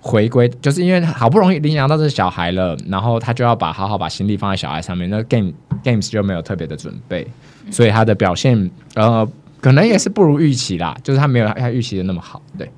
[0.00, 7.26] 回归，就是因为好不容易领养到这小孩了，然后他就要把好好把心力放在小孩上面，那 Game Games 就没有特别的准备。
[7.68, 9.28] 所以他的表现，呃，
[9.60, 12.40] 可能也是不如预期啦，就是他没有他预期的那么好。
[12.56, 12.70] 对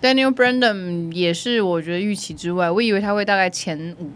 [0.00, 4.10] ，Daniel Brandon 也是我觉得预期之外，我以为他会大概前五，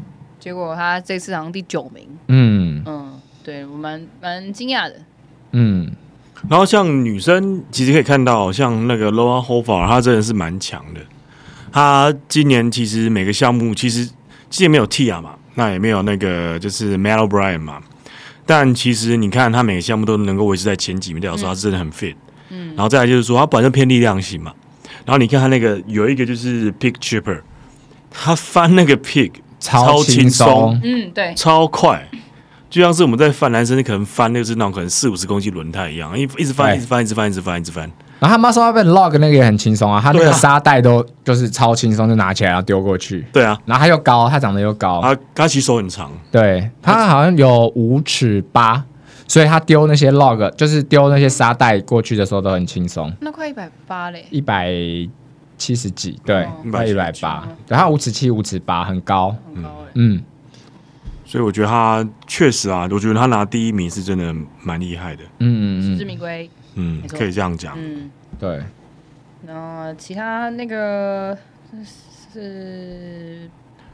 [0.44, 2.06] 结果他这次好像第九名。
[2.28, 4.96] 嗯嗯，对我蛮蛮惊讶的。
[5.52, 5.90] 嗯，
[6.50, 11.00] 然后像女生其实可以看到，像那个 Laura Horvath，她真的是蛮强的。
[11.72, 14.04] 她今年其实每个项目其实
[14.50, 17.80] 今年没有 Tia 嘛，那也没有那个就是 Matt O'Brien 嘛。
[18.44, 22.16] 但其实你看他每个项目都能够维持在前几名，代表说他真的很 fit。
[22.50, 24.52] 嗯，然后再来就是说他本身偏力量型嘛，
[25.06, 27.40] 然后你看他那个有一个就是 Pick chipper，
[28.10, 29.30] 他翻那个 pig
[29.64, 32.06] 超轻松，嗯，对，超快，
[32.68, 37.90] 就像是我们在翻男生可能翻那个是那种可能四五十公斤轮胎一样，一一直翻，一直翻，一直翻，一直翻，一直翻。
[38.20, 43.24] 然后他 muscle up and log 那个也很轻松啊，他那个沙袋都就是超轻松，就拿起来然后丢过去。
[43.32, 48.82] 对啊，然后他又高，他长得又高，他他其实手很长，对他好像有五尺八，
[49.26, 53.12] 所以他丢那些 log 就是丢那些沙袋过去的时候都很轻松。
[53.20, 54.72] 那快一百八嘞，一百
[55.56, 60.22] 七十几，对，快一百八，对，他五尺七五尺八，很高，很高嗯，
[61.24, 66.50] 所以我觉得他确实啊，我觉得他拿第一名是真的蛮厉害的，嗯嗯嗯，实至名归。
[66.76, 67.74] 嗯，可以这样讲。
[67.78, 68.60] 嗯，对。
[69.46, 71.36] 然后其他那个
[72.32, 73.48] 是，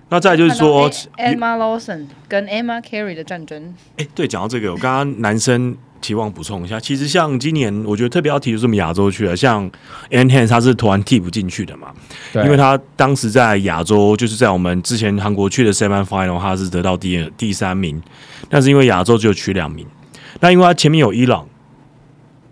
[0.09, 3.75] 那再就是说，Emma Lawson 跟 Emma Carey 的战争。
[3.97, 9.71] 哎、欸，对，讲到这个，我刚刚男生期望补充一下，其实像今年，我觉得特别要提的是我们亚洲去了，像
[10.11, 11.89] Ann Hand 他是突然替补进去的嘛，
[12.35, 18.03] 因为他当时在亚洲，就是在我们之前韩国去的 Seven Final，他是得到第二第三名，
[18.49, 19.87] 但是因为亚洲只有取两名，
[20.41, 21.47] 那因为他前面有伊朗。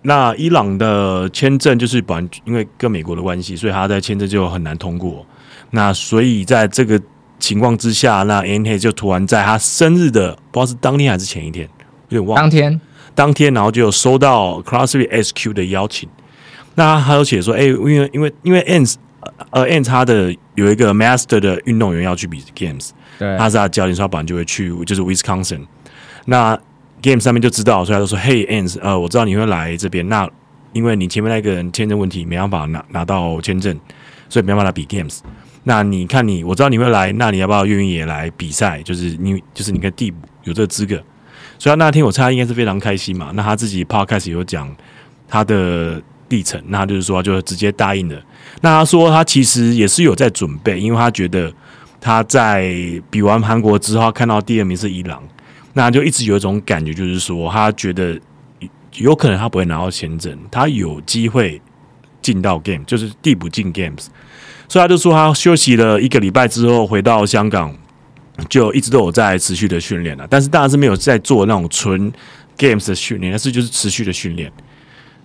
[0.02, 5.26] 那伊朗的签证就是本因为跟美国的关系，所以他在签证就很难通过。
[5.70, 6.98] 那所以在这个
[7.40, 11.68] 情况之下，那 Anne 就突然在他生日的不知道是当天还是前一天，
[12.10, 12.42] 有点忘了。
[12.42, 12.80] 当天，
[13.18, 16.08] 当天，然后就有收到 CrossFit SQ 的邀请。
[16.76, 18.94] 那他有写说，哎、欸，因为因为因为 Anne
[19.50, 25.66] 呃 Anne 他的有一个 Master 的运动员要去比 Games，对，他是他教练，所以他本来就会去，就是 Wisconsin。
[26.26, 26.56] 那
[27.02, 30.08] Games 上面就知道，所以他就说，Hey Ans，呃，我知道你会来这边。
[30.08, 30.30] 那
[30.72, 33.76] 因为你前面那个人签证问题没办法拿拿到签证，
[34.28, 35.18] 所以没办法来比 Games。
[35.64, 38.80] 那你看你，我知道你会来，那你要不要愿意也来比赛？
[38.84, 41.02] 就是你，就是你跟替补有这个资格。
[41.58, 43.30] 所以那天我猜他应该是非常开心嘛。
[43.34, 44.74] 那他自己 Podcast 有讲
[45.26, 48.16] 他的历程，那就是说他就直接答应了。
[48.60, 51.52] 那他说他其实也是有在准备，因为他觉得
[52.00, 52.72] 他在
[53.10, 55.22] 比完韩国之后，看到第二名是伊朗，
[55.72, 58.18] 那就一直有一种感觉，就是说他觉得
[58.94, 61.60] 有可能他不会拿到签证，他有机会
[62.20, 64.06] 进到 game，就是递补进 games，
[64.68, 67.74] 所以他就说他休息了一个礼拜之后回到香港，
[68.48, 72.12] 就一直都有在持续的训练了，但是当然是没有在做那种纯
[72.56, 74.50] games 的训练，但是就是持续的训练。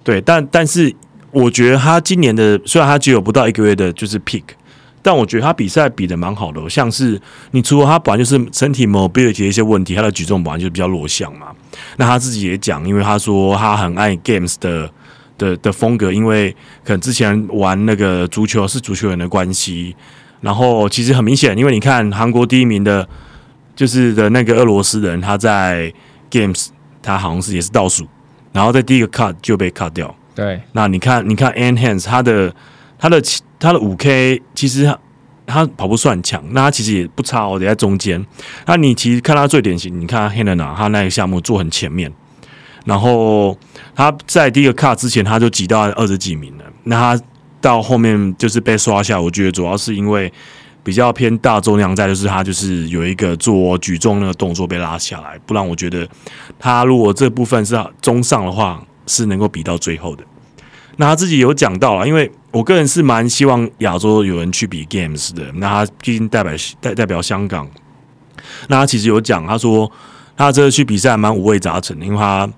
[0.03, 0.93] 对，但但是
[1.31, 4.43] 我觉得他今年的虽然他只有不到一个月的，就是 peak，
[5.01, 6.67] 但我觉得他比赛比的蛮好的。
[6.69, 7.21] 像是
[7.51, 11.47] 你除了他本来就是身体 mobility 的一些问题，他的举重本来就比较弱项嘛。
[11.97, 14.89] 那他自己也讲，因为他说他很爱 games 的
[15.37, 16.51] 的的风格，因为
[16.83, 19.95] 可能之前玩那个足球是足球员的关系。
[20.43, 23.07] 然后其实很明显，因为你看韩国第一名的，
[23.75, 25.91] 就是的那个俄罗斯人，他在
[26.29, 26.67] games
[27.01, 28.05] 他好像是也是倒数。
[28.51, 30.13] 然后在第一个 cut 就被 cut 掉。
[30.35, 32.53] 对，那你看，你看 Enhance 他的
[32.99, 33.19] 他的
[33.57, 34.99] 他的五 K 其实他
[35.47, 38.23] 他跑步算强，那他其实也不差哦，得在中间。
[38.67, 42.11] 那你其实看他最典型，你看 Helena 他那个项目做很前面，
[42.85, 43.57] 然后
[43.95, 46.63] 他在第一个 cut 之前他就挤到二十几名了。
[46.83, 47.23] 那他
[47.63, 50.31] 到后面就是被刷下，我觉得主要是因为。
[50.85, 56.05] 比较偏大重量在，就是他就是有一个做举重那个动作被拉下来，不然我觉得
[56.59, 60.25] 他如果这部分是中上的话，是能够比到最后的。
[60.97, 65.49] 那他自己有讲到啊，因为我个人是蛮希望亚洲有人去比 Games 的。
[65.53, 67.65] 那他毕竟代表代代表香港，
[68.67, 69.89] 那他其实有讲，他说
[70.35, 72.49] 他这次去比赛蛮五味杂陈，因为他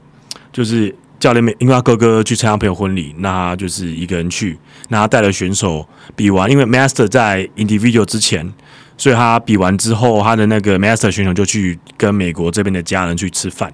[0.52, 0.96] 就是。
[1.26, 4.56] 教练，因为他哥哥去参加朋友婚礼，那他就是一个人去。
[4.90, 5.84] 那他带了选手
[6.16, 8.54] 比完，因为 Master 在 Individual 之前，
[8.96, 13.74] 所以他比完之后，他的那个 Master 选手就去跟美国这边的家人去吃饭。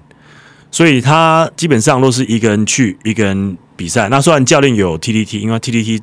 [0.70, 4.08] 所以他基本上都是一个人去，一个人比赛。
[4.08, 6.02] 那虽然教练有 TDT，因为 TDT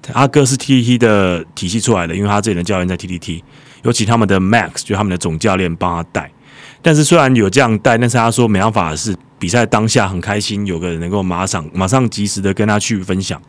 [0.00, 3.42] 他哥是 TDT 的体系出来的，因为他这里的教练在 TDT，
[3.82, 6.32] 尤其他们的 Max 就他们的总教练帮他带。
[6.80, 9.14] 但是虽然有这样带，但是他说没办法是。
[9.40, 13.40] 比赛当下很开心，有个人能够马上马上及时的跟他去分享。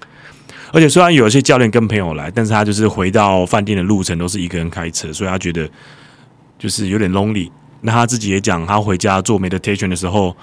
[0.73, 5.69] 而且虽然有一些教练跟朋友来，但是他就是回到饭店的路程都是一个人开车，所以他觉得
[6.57, 7.51] 就是有点 lonely。
[7.81, 10.33] 那他自己也讲，他回家做 meditation 的时候，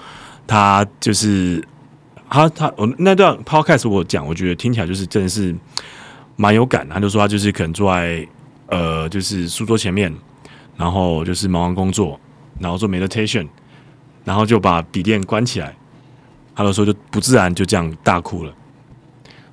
[0.45, 1.63] 他就是
[2.29, 5.55] 他他我那段 podcast 我讲，我觉得听起来就是真的是
[6.35, 6.87] 蛮有感。
[6.87, 8.27] 他就说他就是可能坐在
[8.67, 10.13] 呃就是书桌前面，
[10.77, 12.19] 然后就是忙完工作，
[12.59, 13.47] 然后做 meditation。
[14.23, 15.75] 然后就把笔电关起来，
[16.55, 18.53] 他的时候就不自然就这样大哭了，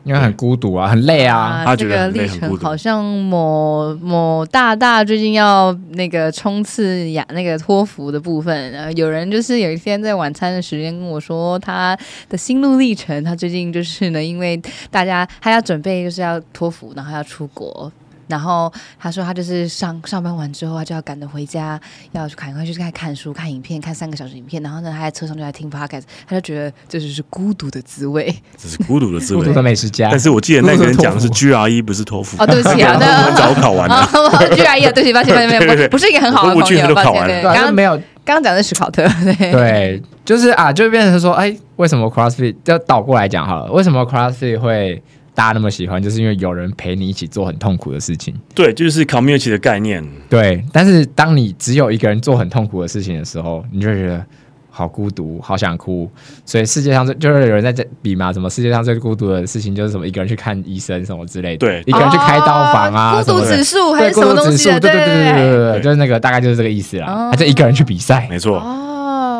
[0.05, 1.37] 因为很孤独啊，很累啊。
[1.37, 11.96] 啊他觉得很累，这个历程好像某某大大最近要那个冲刺雅那个托福的部分，呃，有人就是有一天在晚餐的时间跟我说他
[12.29, 17.90] 的心路历程，他最近就是呢，因为大家他要准备就是要托福，然后要出国。
[18.26, 21.80] 然后他说，他就是上上班完之后，他就要赶着回家，
[22.12, 24.62] 要去赶快去看看书、看影片、看三个小时影片。
[24.62, 28.34] 然后呢，他在车上就在听 podcast，他就觉得这就是孤独的滋味。
[28.56, 30.08] 这是孤独的滋味，孤独的美食家。
[30.10, 32.36] 但是我记得那个人讲的是 GRE，不是托福。
[32.42, 34.06] 哦，对不起啊， 那很早考完了。
[34.56, 36.94] GRE，对不起，抱歉，抱歉，抱歉，不是一个很好的朋友。
[36.94, 39.06] 抱歉，刚刚没有，刚刚讲的是史考特。
[39.24, 43.72] 对，对，就是啊，就变成说，哎，为什么 CrossFit 就倒过来讲好了？
[43.72, 45.02] 为什么 CrossFit 会？
[45.37, 48.35] 大家那么喜欢，就是因为有人陪你一起做很痛苦的事情。
[48.55, 50.03] 对，就是 community 的概念。
[50.31, 54.25] 对，但是当你只有一个人做很痛苦的事情的时候，你就觉得
[54.70, 56.11] 好孤独，好想哭。
[56.46, 61.59] 所以世界上最就是有人在这比嘛，什么世界上最孤独的事情就是什么一个人去看医生什么之类的。
[61.59, 64.70] 对，一个人去开刀房啊，孤独指数还是什么东西？
[64.70, 67.29] 对对对对对对，就是那个大概就是这个意思啦。
[67.31, 68.59] 他就一个人去比赛，没错。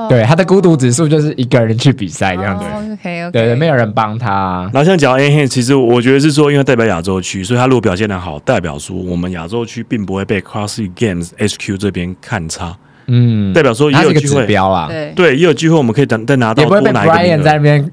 [0.09, 2.65] 对，他的孤独指数就是一个人去比赛这样子。
[2.65, 3.31] Oh, OK OK。
[3.33, 4.71] 对，没有人帮他。
[4.73, 12.77] 然后像讲到 Enhance，其实我觉得是说，因为代表亚洲区，所以他如果表现的好，代表说我们亚洲区并不会被 CrossFit Games HQ 这边看差。
[13.09, 14.91] 嗯，代表说也有机会标啊。
[15.15, 17.13] 对，也有机会我们可以等再拿到多拿一个。
[17.13, 17.91] Brian 在那边。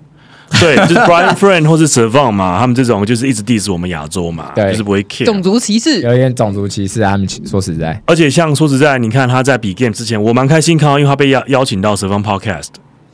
[0.62, 5.26] 对，就是 Brian Friend 或是 Servan 嘛，他们这种就是一直 diss 我们亚洲嘛，对，就是不会 care。
[5.26, 7.12] 种族歧视，有点种族歧视啊。
[7.12, 12.70] 他们说实在，而且像说实在，你看他在比 game 之前，我蛮开心看到，因为他被邀邀请到 Servan Podcast，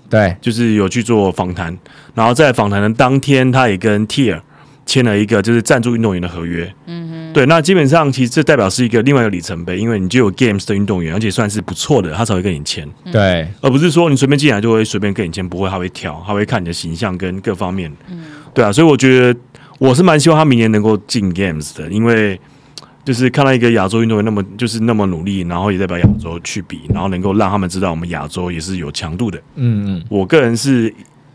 [0.10, 1.78] 对，就是有去做访谈，
[2.14, 4.42] 然后在访谈的当天，他也跟 Tier
[4.86, 6.74] 签了一个就是赞助运动员的合约。
[6.88, 7.19] 嗯。
[7.34, 12.88] 对，那基本上其实这代表是一个另外一个里程碑，因为你就有 Games 的运动员，而且算是不错的，他才会跟你签。
[13.12, 17.92] 对，而不是说你随便进来就会随便跟你签，不会，他会挑，他会看你的形象跟各方面。
[18.10, 19.40] 嗯，对啊，所以我觉得
[19.78, 22.40] 我是蛮希望他明年能够进 Games 的，因为
[23.06, 29.38] 就是看到一个亚洲运动员那么就是那么努力，然后也代表亚洲去比，然后能够让他们知道我们亚洲也是有强度的。
[29.56, 30.94] 嗯嗯，我个人是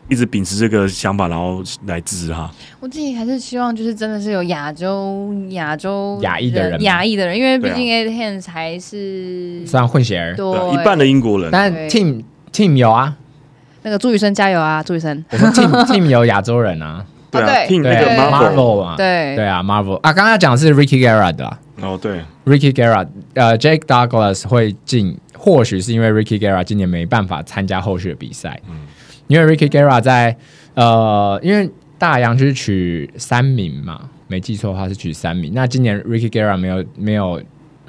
[0.08, 2.50] 一直秉持这个想法，然后来支持他。
[2.80, 11.50] 我自己还是希望，就是真的是有亚洲、亚洲亚裔的人，亚裔的人，因为毕竟 Ed h a n d s 还是算混血儿，对，一半的英国人。
[11.50, 13.16] 但 Team Team 有啊，
[13.82, 15.24] 那个朱雨生加油啊，朱雨生。
[15.30, 19.34] 我说 Team Team 有亚洲人啊，对啊，Team 那个 Marvel 嘛，对。
[19.36, 19.96] 对啊，Marvel。
[19.96, 28.76] 啊，刚刚讲的是 Ricky Garrett 的哦，对，Ricky Garrett，呃，Jake Douglas 会进，或许是因为 Ricky Garrett 今年没办法参加后续的比赛，嗯，
[29.26, 30.36] 因为 Ricky Garrett 在。
[30.76, 31.70] 呃，因为
[32.00, 35.52] 大洋就是取三名嘛，没记错的话是取三名。
[35.54, 37.42] 那今年 Ricky Garrett 没有没有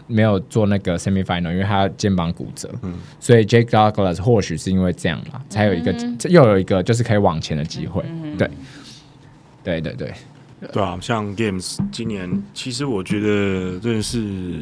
[0.06, 8.48] 没有做那个 semi final，因为他肩膀骨折，嗯，所以 Jake Douglas 或许是因为这样啦，才有一个、嗯、又有一个就是可以往前的机会，嗯、对，
[9.64, 10.14] 对对对，
[10.72, 14.62] 对啊，像 Games 今年其实我觉得真的是。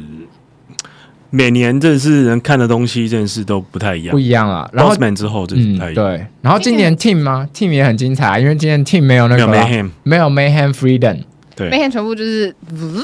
[1.36, 4.70] 每年真的是人看的东西，真的是都不太一样，不一样啊。
[4.72, 6.06] 然后 Man 之后，真是不太一样。
[6.06, 11.24] 对，然后今年 Team 吗？Team 也很精彩，因为今年 Team 没有那个没有 Mayhem，没有 Mayhem Freedom，
[11.56, 12.54] 对，Mayhem 全部就是，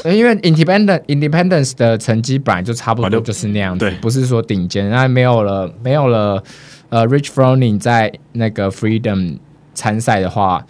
[0.05, 4.89] 因为 Independent Independence 的成绩本来就差不多，就是那样子，对，不是说顶尖。
[4.89, 6.41] 那没有了，没有了，
[6.91, 9.39] 呃，Rich Froning 在那个 Freedom
[9.75, 10.65] 参赛的话，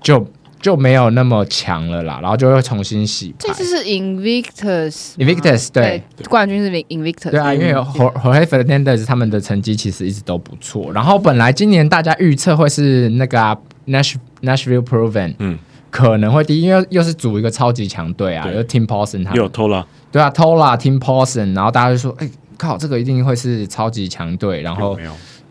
[0.00, 0.26] 就。
[0.62, 3.34] 就没有那么强了啦，然后就会重新洗牌。
[3.40, 6.00] 这次是 Invictus，Invictus 对，
[6.30, 7.30] 冠军是 Invictus。
[7.32, 10.92] 对啊，因为 Jorge Fernandez 他们的成绩其实一直都不错。
[10.92, 13.58] 然后本来今年大家预测会是那个、啊、
[13.88, 15.58] Nash Nashville Proven，嗯，
[15.90, 24.96] 可能会第一，因为又是组一个超级强队啊，有 Tim Paulson 他们有 Tola，对啊，Tola Tim Paulson，然后大家就说，哎，靠，这个一定会是超级强队，然后。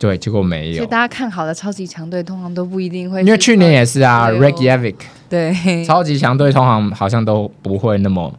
[0.02, 0.78] 对，结果没有。
[0.78, 3.22] 所以大家看好的超级强队，通常都不一定会。
[3.22, 4.96] 因为去年也是啊，Reykjavik。
[5.30, 8.34] 对，超级强队通常好像都不会那么。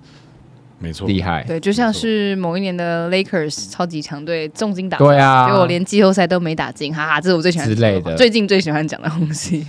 [0.83, 1.45] 没错，厉害。
[1.45, 9.65] 对，就像是某一年的 Lakers 超级强队重金打，对啊，结果连季后赛都没打进，哈哈，这是我最喜欢之类的，最近最喜欢讲的东西。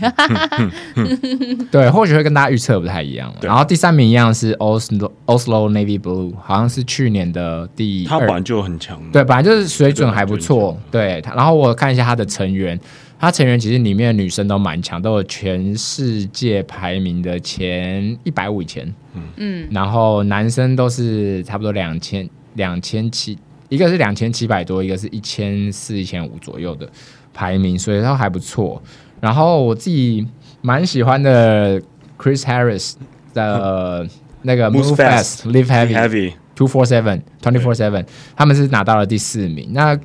[1.71, 3.31] 对，或许会跟大家预测不太一样。
[3.41, 10.75] 然后第三名一样是 Oslo Oslo Navy Blue，好像是去年的第二，他本来就很强，对，本来就是水准还不错。
[10.89, 12.79] 对，然后我看一下他的成员。
[13.23, 18.93] 他成员其实里面的女生都蛮强，都有全世界排名的前一百五以前，
[19.37, 26.85] 嗯，然后男生都是差不多两千两千七，一个是两千七百多，一个是一千四一千五左右的
[27.33, 28.83] 排名，所以都还不错。
[29.21, 30.27] 然后我自己
[30.59, 31.81] 蛮喜欢的
[32.17, 32.95] Chris Harris
[33.33, 34.05] 的
[34.41, 38.05] 那个 Move Fast Live Heavy Two Four Seven Twenty Four Seven，
[38.35, 39.69] 他们是拿到了第四名。
[39.71, 39.97] 那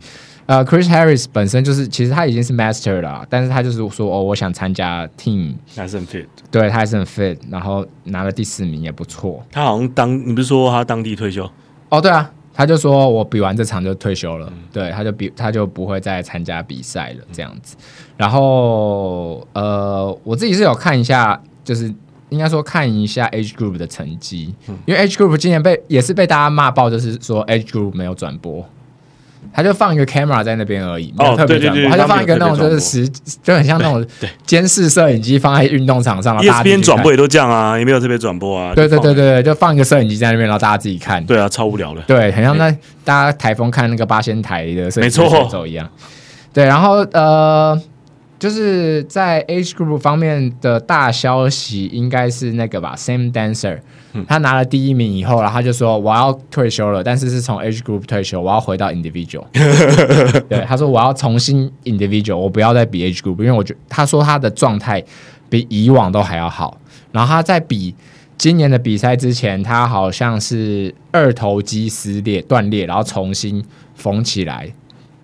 [0.48, 9.44] 呃、uh,，Chris Harris 本身就是，其实他已经是 Master 了，但是他就是说，哦，我想参加 Team，还是很 fit，对他还是很 fit，然后拿了第四名也不错。
[9.52, 11.46] 他好像当，你不是说他当地退休？
[11.90, 17.76] 哦，对啊，他就说我比完这场就退休了，嗯、对，他就比他就不会再参加比赛了，这样子。
[18.16, 21.92] 然后，呃，我自己是有看一下，就是
[22.30, 28.66] 应该说看一下 Age Group 的成绩，嗯、因为 Age Group 今年被也是被大家骂爆，就是说 Age Group 没有转播。
[29.58, 31.90] 他就放一个 camera 在那边而已，没有特别转播。
[31.90, 33.08] 他就放一个那种就是实，
[33.42, 34.06] 就很像那种
[34.46, 38.72] 监视摄影机放在运动场上，然后大转播也都这样啊，也没有特别转播啊。
[38.72, 41.26] 对对对对，就放一个摄影机在那边，然后大家自己看。
[41.26, 42.00] 对啊，超无聊的。
[42.02, 42.70] 对，很像那
[43.02, 45.90] 大家台风看那个八仙台的摄影机选手一样。
[46.52, 47.76] 对，然后呃。
[48.38, 53.80] 就是在 Age Group 方面的大消息，应该是那个吧 same Dancer，
[54.26, 59.44] 他拿了第一名以后，然后他就说我要退休了，但是是从 Age Group 退休，我要回到 Individual。
[60.48, 65.04] 对，他说我要重新 Individual，我不要再比 Age Group，因为我觉得他说他的状态
[65.48, 66.80] 比以往都还要好。
[67.12, 67.94] 然后他在比
[68.36, 73.64] 今年的比赛之前，他好像是二头肌撕裂断裂，然后重新
[73.94, 74.72] 缝起来，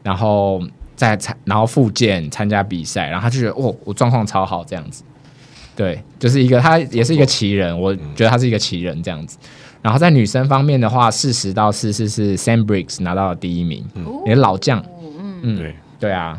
[0.03, 0.63] 然后。
[0.97, 5.03] 再参，然后复健参加比赛，然后他就觉得哦，我状况超好这样子，
[5.77, 9.37] 对，就是一个他也是一个奇人，我觉得他是一个奇人这样子。
[9.83, 13.85] 然后在女生方面的话，四十到四十是 Sam Briggs 拿到了第一名，
[14.25, 16.39] 也是老将，嗯嗯，对对啊，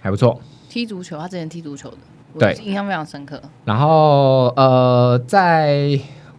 [0.00, 0.40] 还不错。
[0.68, 1.96] 踢足球，他之前踢足球的，
[2.38, 3.40] 对，印象非常深刻。
[3.64, 5.98] 然后呃，在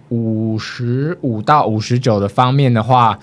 [0.09, 3.19] 五十五到五十九的方面的话。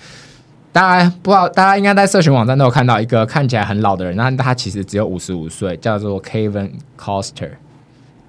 [0.74, 6.72] 大家不知道，大家应该在社群网站都有看到一个看起来很老的人，那他其实只有五十五岁，叫做 Kevin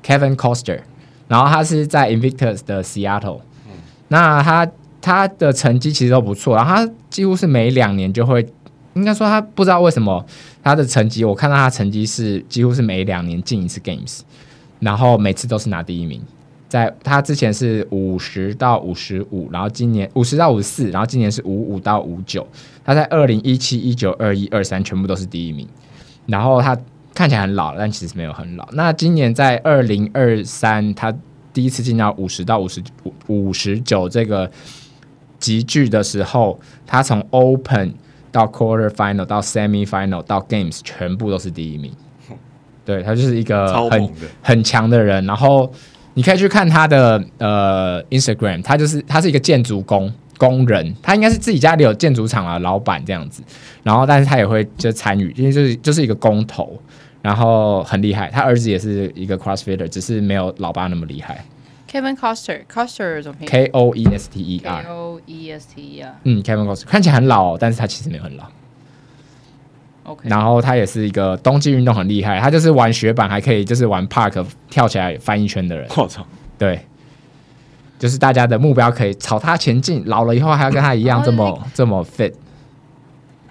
[0.05, 0.81] Kevin Coster，
[1.27, 3.71] 然后他是在 Invictus 的 Seattle，嗯，
[4.09, 8.45] 那他他的成绩其实都不错，然后他几乎是每两年就会，
[8.93, 10.23] 应该说他不知道为什么
[10.63, 14.19] 他的成绩，我看到他成绩是几乎是每两年进一次 Games，
[14.79, 16.21] 然后每次都是拿第一名。
[16.67, 22.45] 在他之前是五十到五十五，然后今年五十到五十四，然后今年是五五到五九。
[22.83, 25.67] 他在二零一七、一九、二一、二三全部都是第一名。
[26.25, 26.75] 然后他
[27.15, 28.67] 看起来很老，但其实没有很老。
[28.73, 31.11] 那今年在二零二三，他
[31.53, 32.83] 第一次进到五十到五十
[33.27, 34.51] 五五十九这个
[35.39, 37.95] 集聚的时候，他从 Open
[38.31, 41.91] 到 Quarter Final 到 Semi Final 到 Games 全部都是第一名。
[42.83, 44.09] 对，他就是一个很
[44.43, 45.25] 很强的人。
[45.25, 45.71] 然后
[46.13, 50.13] 你可以去看他的呃 Instagram，他就是他是一个建筑工。
[50.37, 53.41] 工人，他应该是自己家里有建筑厂啊，老板这样子，
[53.83, 56.77] 然后但是他也会就参与，因为就是就是一个工头，
[57.25, 58.29] 然后很厉害。
[58.29, 61.43] 他儿子也是一个 CrossFitter，只是没有老爸那么厉害。
[61.91, 62.15] Kevin
[63.31, 64.83] 么拼？K O E S T E R。
[64.83, 66.15] K O E S T E R。
[66.23, 68.43] 嗯，Kevin Costner 看起来很老哦，但是他其实没有很老。
[70.03, 70.29] OK。
[70.29, 75.87] 然后他也是一个冬季运动很厉害，他就是玩雪板还可以，就是玩 Park 跳起来翻一圈的人。
[75.97, 76.23] 我操！
[76.59, 76.79] 对。
[77.97, 82.33] 就是大家的目标可以朝他前进，老了以后还要跟他一样这么、哦、这么 fit，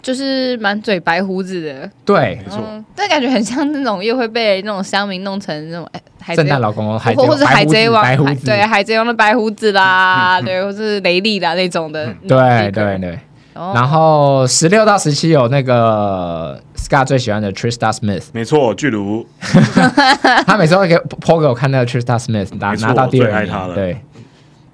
[0.05, 5.89] 就是满嘴白胡子的，对，没错、嗯，但感觉很像那种又会被那种乡民弄成那种
[6.21, 13.19] 哎，圣诞老公公，或或是海贼王，白胡子，对，海贼王的白胡子啦，对，或是雷利啦那种的，对对对。
[13.55, 19.27] 然后十六到十七有那个 Scott 最喜欢的 Trista Smith，没错，巨乳，
[20.47, 23.97] 他每次会给 po 给我看那个 Trista Smith 拿拿到第二名，对。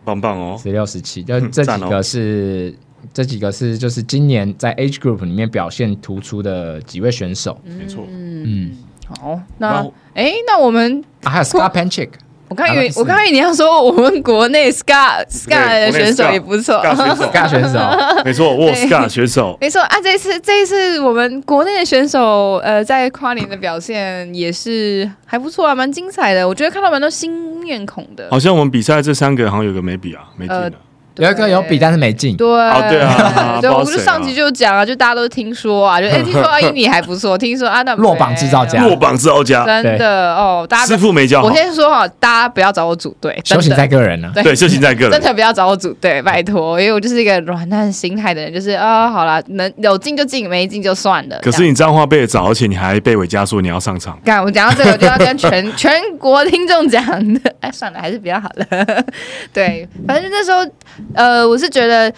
[0.02, 8.72] 棒棒哦，十六、十七，就这几个是、哦、这几个是就是今年在 Age Group 里面表现突出的几位选手，没错，嗯，
[9.08, 12.10] 好，那哎，那我们、啊、还有 Scott Panchik。
[12.48, 17.78] 我刚以为，我刚以为你要说我们国内 Scar Scar 的选手也不错，Scar 选手，
[18.24, 26.48] 没错，我 Scar 选手，没错啊，这次这一次我们国内的选手，呃，在跨年的表现也是还不错啊，蛮精彩的。
[26.48, 28.26] 我觉得看到蛮多新面孔的。
[28.32, 30.72] 好像我们比赛这三个好像有个没比啊，没进的。
[31.16, 32.36] 有一个有比，但是没进。
[32.36, 32.46] 对，
[32.88, 41.48] 对 啊，对，我们就上集就讲啊，就大家都听说啊，就哎，听说 阿英你还不错，听说啊那落榜制造家，落榜制造家，真的哦，大家师傅没教好。
[41.48, 44.30] 我先说哈，大家不要找我组队，修行在个人呢。
[44.34, 51.38] 对，修行在个人，真的不要找我组队，拜托，因为我就是一个软烂心态的人，就是啊，好了，能有进就进，没进就算了。
[51.42, 54.18] 可是你脏话背得早，而且你还被伟嘉说你要上场。
[54.24, 57.04] 干，我讲到这个，我就要跟全 全国听众讲
[57.34, 59.04] 的，哎，算了，还是比较好了。
[59.52, 60.64] 对，反正那时候，
[61.14, 62.12] 呃，我是觉得。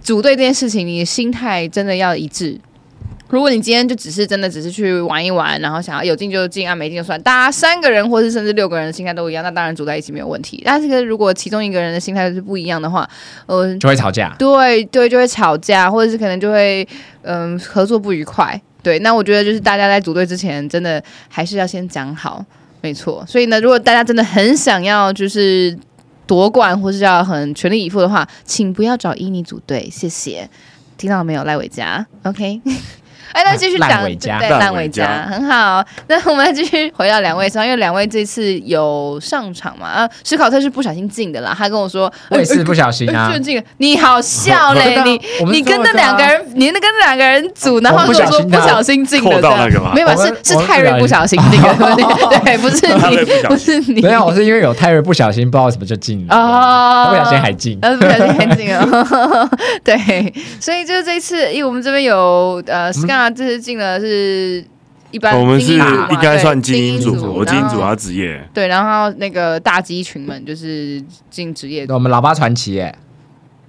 [0.00, 2.58] 组队这件事情，你心态真的要一致。
[3.28, 10.62] 如果你今天就只是真的只是去玩一玩，然后想要有进就进啊，没进就算，大家三个人或是甚至六个人的心态都一样，那当然组在一起没有问题。
[10.64, 13.06] 但是如果其中一个人的心态是不一样的话，
[13.46, 14.34] 呃，就会吵架。
[14.38, 16.86] 对对，就会吵架，或者是可能就会
[17.22, 18.58] 嗯、合作不愉快。
[18.82, 22.42] 对，那我觉得就是大家在组队之前，真的还是要先讲好，
[22.80, 23.22] 没错。
[23.26, 25.76] 所以呢，如果大家真的很想要就是。
[26.28, 30.48] 夺冠或是要很全力以赴的话，请不要找伊妮组队，谢谢。
[30.98, 32.60] 听到没有，赖伟嘉？OK。
[33.32, 34.02] 哎，那继续讲，
[34.38, 35.84] 对，烂尾家很好。
[36.06, 39.86] 那我们来继续回到两位上，因为两位这次有上场嘛？
[39.86, 41.54] 啊，史考特是不小心进的啦。
[41.56, 43.32] 他跟我说，我也是不小心啊。
[43.38, 45.00] 进，你好笑嘞！
[45.04, 45.20] 你
[45.50, 49.30] 你跟那两个人，你那跟那两个人组，然后跟我说不小心进的，
[49.94, 51.68] 没有，是是泰瑞不小心进的，
[52.44, 54.00] 对，不是你，不是你。
[54.00, 59.48] 没有，我是因为有泰瑞不小心，不知道为什么就进了哦，不小心还进，呃不小心还进了。
[59.84, 62.92] 对，所以就是这一次，因为我们这边有呃。
[63.18, 64.64] 那这次进的是
[65.10, 68.48] 一般，我们是应该算精英组，我精英组他职业。
[68.54, 71.84] 对，然后那个大鸡群们就是进职业。
[71.88, 72.96] 我们老八传奇耶，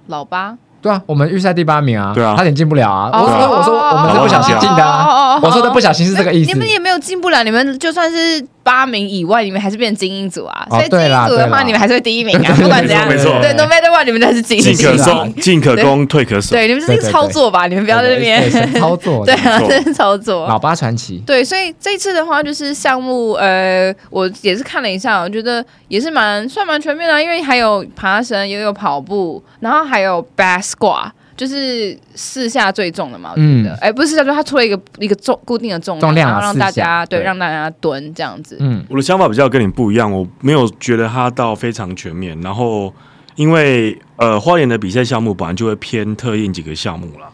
[0.06, 0.56] 老八。
[0.82, 3.10] 对啊，我们预赛第八名啊，对啊，差点进不了啊。
[3.12, 6.52] 我说我说我们是不小心进的啊，我说的不小心是这个意思。
[6.52, 10.66] 你们也没有进不了，你们就算是八名以外，你们还是变成精英组啊。
[10.70, 13.06] 所以精英组的话，你们还是会第一名啊， 不管怎样。
[13.06, 14.74] 没错，对，no matter what，你们都是精英。
[14.74, 16.50] 进可攻，进可攻，退可守。
[16.52, 17.66] 对，你们是一个操作吧？
[17.66, 18.50] 你们不要在那边
[18.80, 19.24] 操作。
[19.26, 20.46] 对啊，这是操作。
[20.46, 21.22] 老八传奇。
[21.26, 31.10] 对，所以这次的话，就是项目，呃，我也是看了一下，我觉得也是蛮算蛮全面的，因为还有爬绳，也有跑步，然后还有 back squat。
[31.36, 38.58] 就是四下最重的嘛，我觉得，哎、嗯，欸、不是四下最重，他出了一个一个重固定的重量，重量啊、然后让大家对，对让大家蹲这样子。
[38.60, 42.38] 嗯，我的想法比较跟你不一样，我没有觉得他到非常全面。
[42.42, 42.92] 然后，
[43.36, 47.26] 因为呃，花莲的比赛项目本来就会偏特应几个项目了。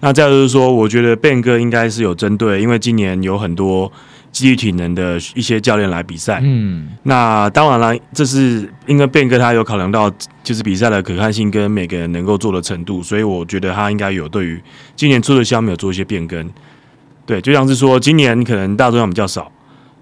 [0.00, 3.92] 那再就是说，我觉得 Ben 哥应该是有针对，因为今年有很多。
[4.32, 10.08] 基于体能的一些教练来比赛，嗯，那当然了，这是因为 Ben 哥他有考量到
[10.44, 14.62] 就是比赛的可看性跟每个人能够做的程度，所以我觉得他应该有对于
[14.94, 16.48] 今年出的项目有做一些变更。
[17.26, 19.50] 对，就像是说今年可能大重量比较少，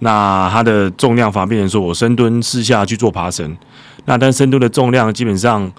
[0.01, 3.57] 那它的重量反而变成说我深蹲四下去做爬绳，
[4.05, 5.73] 那但深蹲的重量基本上，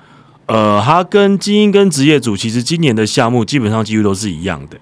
[0.48, 4.78] 呃，他跟精英跟职业组其实今年的项目基本上几乎都是一样的，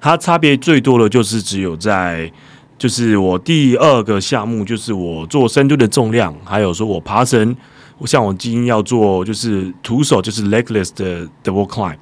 [0.00, 2.28] 它差别最多的就是只有在。
[2.82, 7.56] 就是我第二个项目，就是我做深蹲的重量，还有说我爬绳，
[8.04, 11.94] 像我今天要做就是徒手就是 legless 的的 wall climb。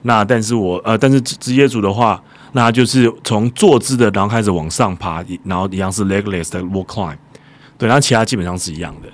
[0.00, 2.22] 那但是我呃，但是职业组的话，
[2.52, 7.18] 那就是从坐姿的，然后开始往上爬，然后一样是 legless 的 wall climb。
[7.76, 9.08] 对，然后其他基本上是一样的。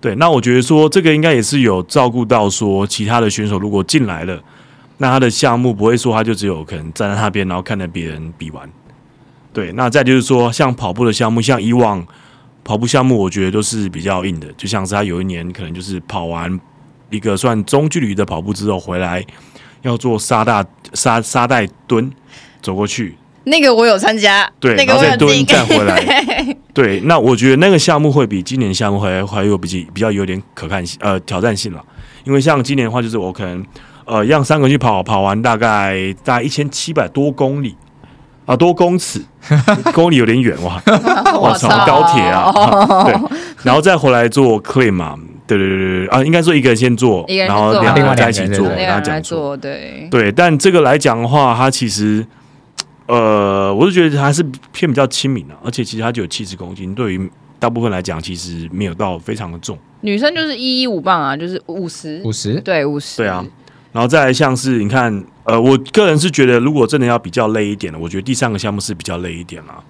[0.00, 4.40] 对，那我觉得说这个应该也是有照顾到说其他的选手如果进来了，
[4.98, 8.70] 那他的项目不会说他就只有可能站在那边，然后看着别人比完。
[9.54, 12.04] 对，那再就是说，像跑步的项目，像以往
[12.64, 16.60] 跑步项目，我觉得都是比较硬的，就像是他有一年可能就是跑完
[17.10, 19.24] 一个算中距离的跑步之后回来，
[19.82, 22.10] 要做沙大沙沙袋蹲
[22.60, 23.16] 走过去。
[23.44, 26.02] 那个我有参加，对，那个、然后再蹲再回来。
[26.74, 31.84] 对，那我觉得那个项目会比今年项目还还有比较比较有点可看性呃挑战性了，
[32.24, 33.64] 因为像今年的话，就是我可能
[34.04, 37.76] 呃让三个人去跑，跑完大概大概一千七百多公里。
[38.46, 39.20] 啊，多公尺，
[39.94, 40.82] 公里有点远 哇！
[41.38, 42.52] 我操，高铁啊！
[43.04, 43.14] 对，
[43.62, 44.60] 然后再回来做
[44.92, 45.18] 嘛？
[45.46, 50.32] 对对对对啊，应该说一个人先做，然后两个人在一起做，然后讲做，对对。
[50.32, 52.26] 但这个来讲的话，它其实，
[53.06, 54.42] 呃，我是觉得还是
[54.72, 59.78] 偏比较亲民的，而且其实它就有七十公斤，对于大部分来讲，其实没有到非常的重。
[60.00, 63.44] 女生就是一一五磅啊，就是五十五十，对五十，对啊。
[63.92, 69.82] 然后再来像是你看，呃，我个人是觉得，如果真的要比较累一点的，我觉得第三个项目是比较累一点啦。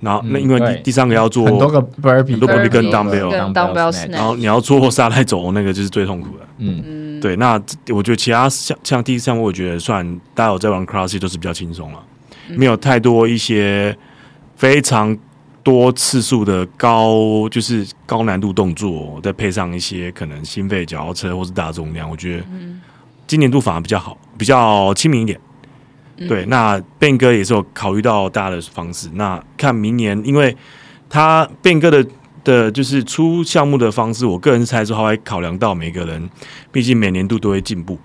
[0.00, 6.46] 然后那因为第第三个要做很多个 burpee，很多 burpee 跟 dumbbell，dumbbell，然后你要做沙袋走那个就是最痛苦的。
[6.58, 7.34] 嗯，对。
[7.34, 7.60] 那
[7.92, 11.98] 我觉得其他像像第一项目，我觉得算大家有在玩 CrossFit 都是比较轻松了，
[12.48, 13.96] 没有太多一些
[14.54, 15.16] 非常
[15.64, 22.44] 多次数的高就是高难度动作，再配上一些可能心肺脚踏车或是大重量，我觉得。
[23.28, 25.38] 今年度反而比较好，比较亲民一点。
[26.26, 29.08] 对，那 Ben 哥也是有考虑到大家的方式。
[29.12, 30.56] 那看明年，因为
[31.08, 32.04] 他 Ben 哥的
[32.42, 36.28] 的，就是出项目的方式，我个人猜说他会考量到每个人，
[36.72, 37.96] 毕竟每年度都会进步。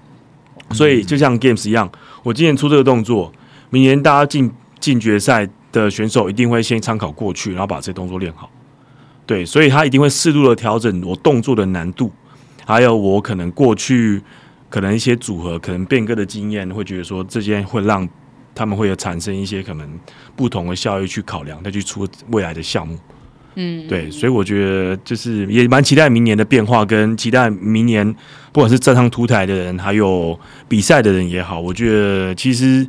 [0.71, 1.89] 所以就像 Games 一样，
[2.21, 3.31] 我今年出这个动作，
[3.71, 8.47] 明年大家进进决赛的选手一定会先参考过去，然后把这些动作练好。
[9.25, 12.11] 对，所以他一定会适度的调整我动作的难度，
[12.65, 14.21] 还有我可能过去。
[14.73, 18.09] 可能一些组合，可能变革的经验会觉得说，这些会让
[18.55, 19.87] 他们会有产生一些可能
[20.35, 22.97] 不同的效益去考量，再去出未来的项目。
[23.53, 28.03] 嗯，对，所以我觉得就是也蛮期待明年的变化，跟期待明年
[28.51, 32.83] 不管是站上凸台的人，还有比赛的人也好，我觉得其实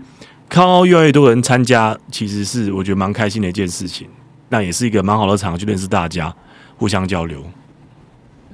[0.49, 4.09] 看到越来越多人参加，其实是我觉得蛮开心的一件事情。
[4.49, 6.35] 那也是一个蛮好的场，去认识大家，
[6.78, 7.45] 互相交流。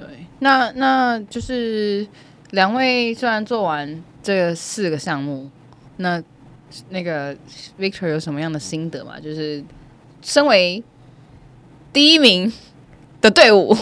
[0.00, 0.08] 对，
[0.40, 2.04] 那那就是。
[2.50, 5.50] 两位虽然做完这四个项目，
[5.96, 6.22] 那
[6.88, 7.36] 那个
[7.78, 9.18] Victor 有什么样的心得吗？
[9.20, 9.62] 就是
[10.22, 10.82] 身为
[11.92, 12.52] 第一名
[13.20, 13.76] 的队伍。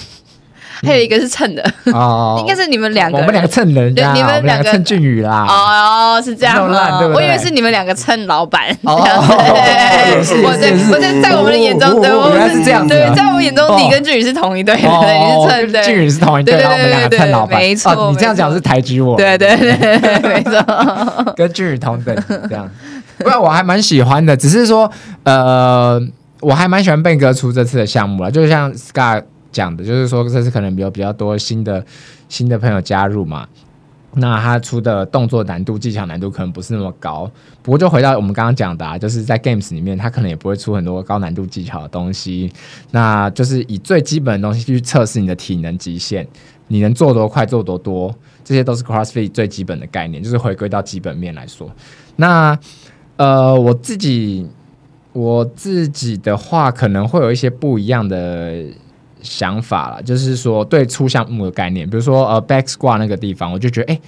[0.83, 1.63] 还有一个是蹭的
[1.93, 5.45] 哦， 应该是你们两个，我们两个蹭人对，你们两个蹭俊宇啦。
[5.49, 7.01] 哦，是这样吗？
[7.15, 8.69] 我以为是你们两个蹭老板。
[8.85, 12.87] 哦，对，我在我在在我们的眼中，对，我们是这样。
[12.87, 15.83] 对，在我们眼中，你跟俊宇是同一队的，你是蹭的。
[15.85, 17.59] 俊宇是同一队，然后我们两个蹭老板。
[17.59, 19.17] 没错，你这样讲是抬举我。
[19.17, 22.17] 对对对， 没错，跟俊宇同等
[22.49, 22.69] 这样。
[23.19, 24.91] 不然我还蛮喜欢的，只是说，
[25.25, 26.01] 呃，
[26.41, 29.25] 我还蛮喜欢贝哥出这次的项目了，就像 Scott。
[29.51, 31.85] 讲的就是说，这次可能有比较多新的
[32.29, 33.49] 新的朋友加入嘛，
[34.15, 37.31] 那他出的动作难度、技巧难度可能不是那么高。
[37.63, 42.53] 不过就回到我们刚刚讲的，啊，就是在 Games 里面，他可能也不会出很多高难度技巧的东西，
[42.91, 46.27] 那就是以最基本的东西去测试你的体能极限，
[46.69, 51.71] 你能做多快、做多多，这些都是 CrossFit 最基本的概念，就是回归到基本面来说。
[52.17, 52.59] 那
[53.17, 54.47] 呃，我自己
[55.13, 58.65] 我自己的话，可能会有一些不一样的。
[59.29, 64.01] 想法了，就是说对出项目的概念，比如说呃，back squat 那个地方，我就觉得哎、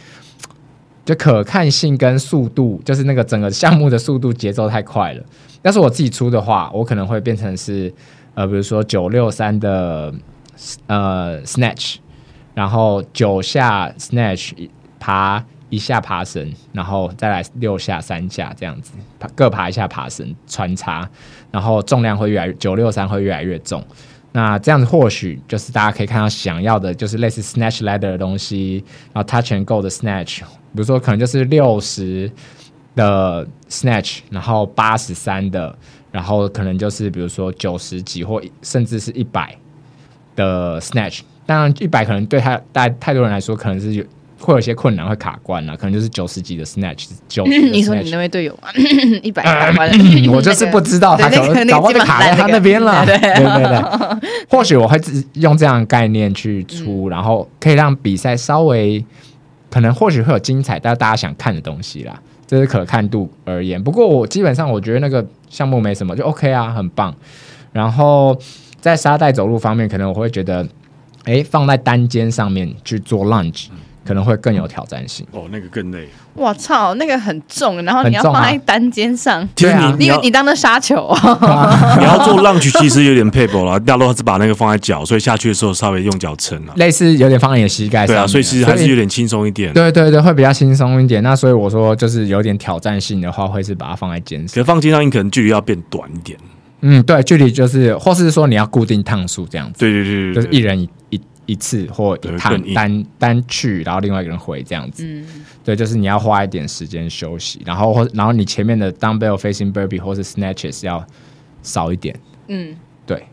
[1.05, 5.23] 就可看性跟速度，就是那个整个项目的速度节奏太快了。
[5.63, 7.93] 要是我自己出的话，我可能会变成是
[8.35, 10.13] 呃，比如说九六三的
[10.87, 11.97] 呃 snatch，
[12.55, 14.53] 然后九下 snatch
[14.99, 18.93] 爬一下爬绳，然后再来六下三下这样子，
[19.35, 21.07] 各爬一下爬绳穿插，
[21.51, 23.85] 然后重量会越来越九六三会越来越重。
[24.33, 32.31] 那这样子或许就是大家可以看到想要的，就是类似 snatch ladder 的东西，然后 touch and go 的 snatch，比如说可能就是六十
[32.95, 35.77] 的 snatch，然后八十三的，
[36.13, 39.57] 然后可能就是比如说九十几或甚至是一百
[40.37, 41.21] 的 snatch。
[41.47, 44.05] 当然一百可能对他大太多人来说可能是有
[44.41, 47.07] 会有些困难，会卡关啊，可能就是九十级的 snatch。
[47.71, 48.73] 你说你那位队友啊？
[49.23, 53.05] 一百卡关、嗯， 我就是不知道他可能搞不好卡在他那边了。
[53.05, 54.99] 对对对，或许我会
[55.35, 59.05] 用这样的概念去出，然后可以让比赛稍微
[59.71, 63.83] 可能或许会有精彩，但大家想看的东西啦，这是可看度而言。
[63.83, 67.15] 不过我基本上我觉得那个项目没什么，就 OK 啊，很棒。
[67.73, 68.37] 然后
[68.81, 70.67] 在沙袋走路方面，可能我会觉得，
[71.25, 73.67] 哎，放在单肩上面去做 lunge。
[74.05, 76.09] 可能会更有挑战性哦，那个更累。
[76.35, 81.15] 我操，那个很重，然后你要放在单肩上，对啊，你你当那沙球，
[81.99, 83.79] 你要做浪曲，其实有点 paper 了。
[83.81, 88.09] 大多是把那个放在脚，所以下去的时候稍微用脚撑了，类似有点放在你的膝盖上。
[88.09, 89.73] 对啊，所以其实还是有点轻松一点。
[89.75, 91.23] 对对对，会比较轻松一点。
[91.23, 94.49] 那所以我说，就是有点挑战性的话，会是把它放在肩上。
[94.49, 96.39] 可是放肩上，你可能距离要变短一点。
[96.83, 99.81] 嗯，对，距离就是，或是说你要固定趟数这样子。
[99.81, 101.21] 对对对对，就是一人一一。
[101.51, 105.27] 一次或一趟单单去，然后另外一个人回这样子，嗯，
[105.65, 111.05] 对，就是你要花一点时间休息，然后或然后你前面的 dumbbell facing burpee 或是 snatches 要
[111.65, 112.15] 少一点，
[112.47, 113.27] 嗯，对，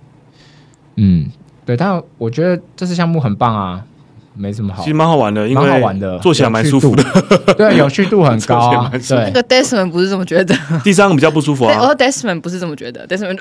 [0.96, 1.30] 嗯，
[1.64, 3.84] 对，但我觉得这次项目很棒啊，
[4.34, 7.04] 没什么好，其实蛮好玩的，因为蛮好玩的，做起来蛮舒服的，
[7.56, 13.40] 对，有趣度很高啊，对，那个 Desmond 不是这么觉得，第三个比较不舒服啊，我 Desmond 不是这么觉得，Desmond，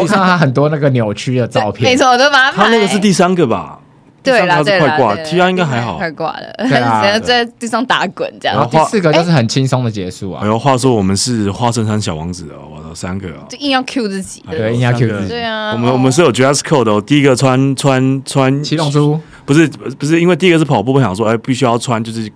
[0.00, 3.80] 我看他很多那个扭曲的照片，没错，我都把他那个是第三个吧。
[4.24, 8.56] 对啦，对啦，，T R 应该还好，快挂了，然后 在地上打滚这样。
[8.56, 10.40] 然后第四个就是很轻松的结束啊。
[10.42, 15.28] 哎呦，话说我们是花衬衫小王子哦，我的三个哦，就硬要 Q 自己，对，硬要 Q 自己。
[15.28, 19.68] 对啊，我们我们是有 dress code 的，第一个穿穿穿七龙珠，不是
[19.98, 22.26] 不是，因为第一个是跑步，我想说哎，必须要穿，就是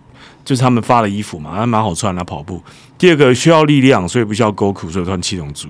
[0.45, 2.63] 就是他们发的衣服嘛，还蛮好穿的跑步。
[2.99, 5.69] 第二个需要力量，所以不需要 Goku，所以穿七龙珠。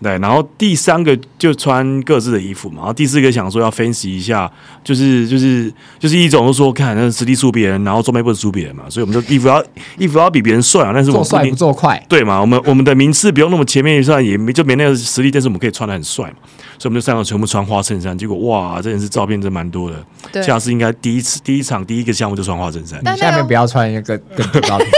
[0.00, 4.50] 对，然后第三个就穿各自的衣服嘛，然后第四个想说要分析一下，
[4.84, 9.64] 就是就是就是一种说看那实力输别人，然后装备不能输别人嘛，所以我们就衣服要
[9.98, 12.40] 衣服要比别人帅啊，但是我们做帅不做快，对嘛？
[12.40, 16.36] 我们我们的名次不用那么前面，算也没就没那个实力，但是我们可以穿的很帅嘛，
[16.78, 19.96] 所以我们就三个全部穿花衬衫，结果哇，这件事照片真蛮多的，
[20.30, 24.78] 对下次应该第一次第一场第一个项目就穿花衬衫，你下面不要穿一个更高。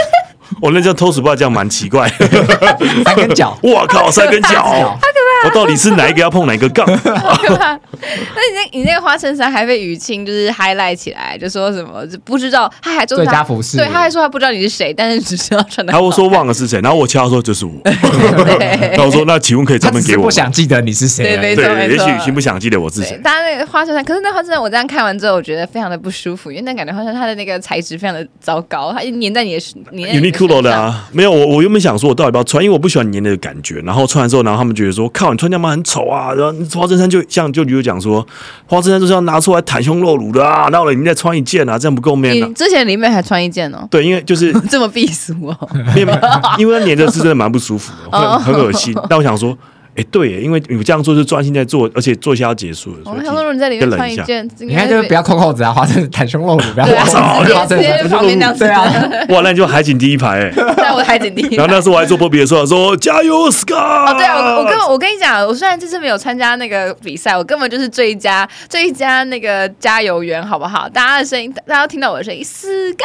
[0.59, 2.09] 我那这样偷食不知道这样蛮奇怪，
[3.05, 4.97] 三根脚，我靠，三根脚！
[5.43, 6.85] 我到底是哪一个要碰哪一个杠？
[6.91, 15.93] 那你那，你那个花衬衫还被雨清就是 highlight 起来，就说什么不知道，他还做最佳服饰，对，他还说他不知道你是谁，但是只知道穿的。
[15.93, 20.23] 他会说忘了是谁，然后我敲他说就是我，然后我说那请问可以专门给我？
[20.23, 21.23] 不想记得你是谁？
[21.23, 23.19] 对，没错，也许雨清不想记得我是谁。
[23.23, 30.21] 他那个花衬衫，可是那花衬衫我这样看完之后，我觉得非常的不舒服，因为那感觉好像它的那个材质非常的糟糕，它粘在你的粘。
[30.21, 32.63] Uniqlo 的啊，没有我，我原本想说，我到底要不要穿？
[32.63, 33.79] 因为我不喜欢黏的感觉。
[33.81, 36.33] 然后穿完之后，然后他们觉得说，靠，你穿这样很丑啊。
[36.33, 38.25] 然后花衬衫就像就女友讲说，
[38.65, 40.69] 花衬衫就是要拿出来袒胸露乳的啊。
[40.71, 42.47] 那我你再穿一件啊，这样不够 man 啊。
[42.47, 43.87] 你之前里面还穿一件哦？
[43.89, 45.69] 对，因为就是 这么避俗哦。
[46.57, 48.95] 因为黏的是真的蛮不舒服的，很很恶心。
[49.09, 49.57] 但我想说。
[49.95, 52.99] 哎，对，因为你这样做是专心在做，而且做一下要结束了。
[53.03, 58.83] 我们想说，你在里面穿一件，你看就是不要扣扣子啊，花生袒胸露乳，不要花衬，直接直接旁边这样子啊。
[59.29, 61.55] 哇，那你就海景第一排哎，在我海景第一排。
[61.57, 63.75] 然后那时候我还做波比的时候说加油，Scar！
[63.75, 70.87] 哦，对啊，我我跟我跟你讲，我虽然这次没有参加那个比赛，我根本就是最佳最佳那个加油员，好不好？
[70.87, 72.95] 大家的声音，大家都听到我的声音，Scar！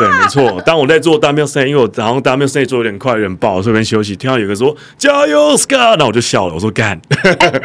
[0.00, 0.60] 对，没错。
[0.62, 5.99] 当我在做 dumbbell snatch，因为我好像 dumbbell snatch 做有点快，有点爆，所以边休息，听到有个说加油，Scar！
[6.00, 6.98] 那我就笑了，我说干。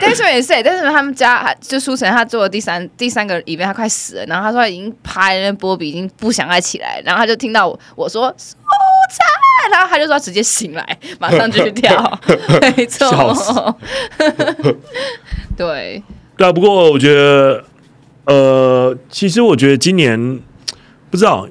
[0.02, 4.26] 但是也是，但是他们家就书成他做了第三第三个里面，他快死了。
[4.26, 7.02] 然后他说他已经趴在那，波比已经不想再起来。
[7.06, 8.24] 然后他就听到我我说
[9.72, 10.86] 然后他就说直接醒来，
[11.18, 12.20] 马上就去跳。
[12.76, 13.80] 没错，
[15.56, 16.04] 对
[16.36, 16.52] 对啊。
[16.52, 17.64] 不过我觉得，
[18.26, 20.42] 呃，其实我觉得今年
[21.10, 21.48] 不知道。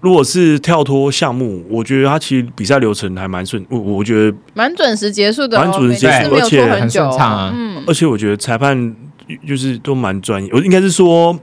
[0.00, 7.52] 如果是跳脱项目，我觉得他其实比赛流程还蛮顺，我我觉得蛮准时结束的，哦，蛮准时结束，而且很顺畅啊。
[7.54, 8.96] 嗯，而且我觉得裁判
[9.46, 11.38] 就是都蛮专业，我应该是说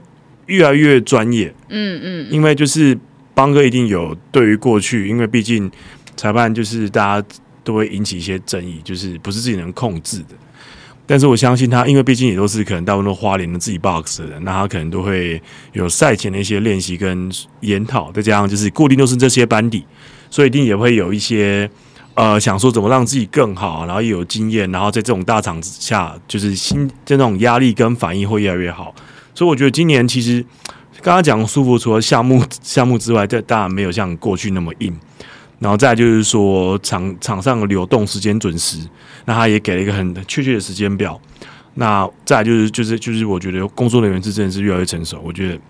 [0.46, 1.54] 越来越专业。
[1.68, 2.98] 嗯嗯，因为就是
[3.34, 5.70] 邦哥一定有对于过去，因为毕竟
[6.16, 7.28] 裁判就是大家
[7.62, 10.34] 都会引起一些争议，就是不是自己能控制的。
[11.08, 15.40] 但是我相信他，因为毕竟也都是可能大部分都花莲的自己 box 的人，那他可能都会
[15.72, 19.86] 有赛前的一些练习跟研讨，再加上就是固定都是这些班底，
[20.28, 21.68] 所以一定也会有一些
[22.12, 28.94] 呃想说怎么让自己更好，然后也有经验，然后在这种大场之下，就是心这种压力跟反应会越来越好。
[29.34, 30.44] 所以我觉得今年其实
[31.00, 34.94] 刚刚讲舒服，除了项目项目之外，这当然没有像过去那么硬。
[35.58, 38.78] 然后再就是说场场上的流动时间准时，
[39.24, 41.20] 那他也给了一个很确切的时间表。
[41.74, 45.60] 那再就是就是就是我觉得工作人员是真的是越来越成熟，我觉得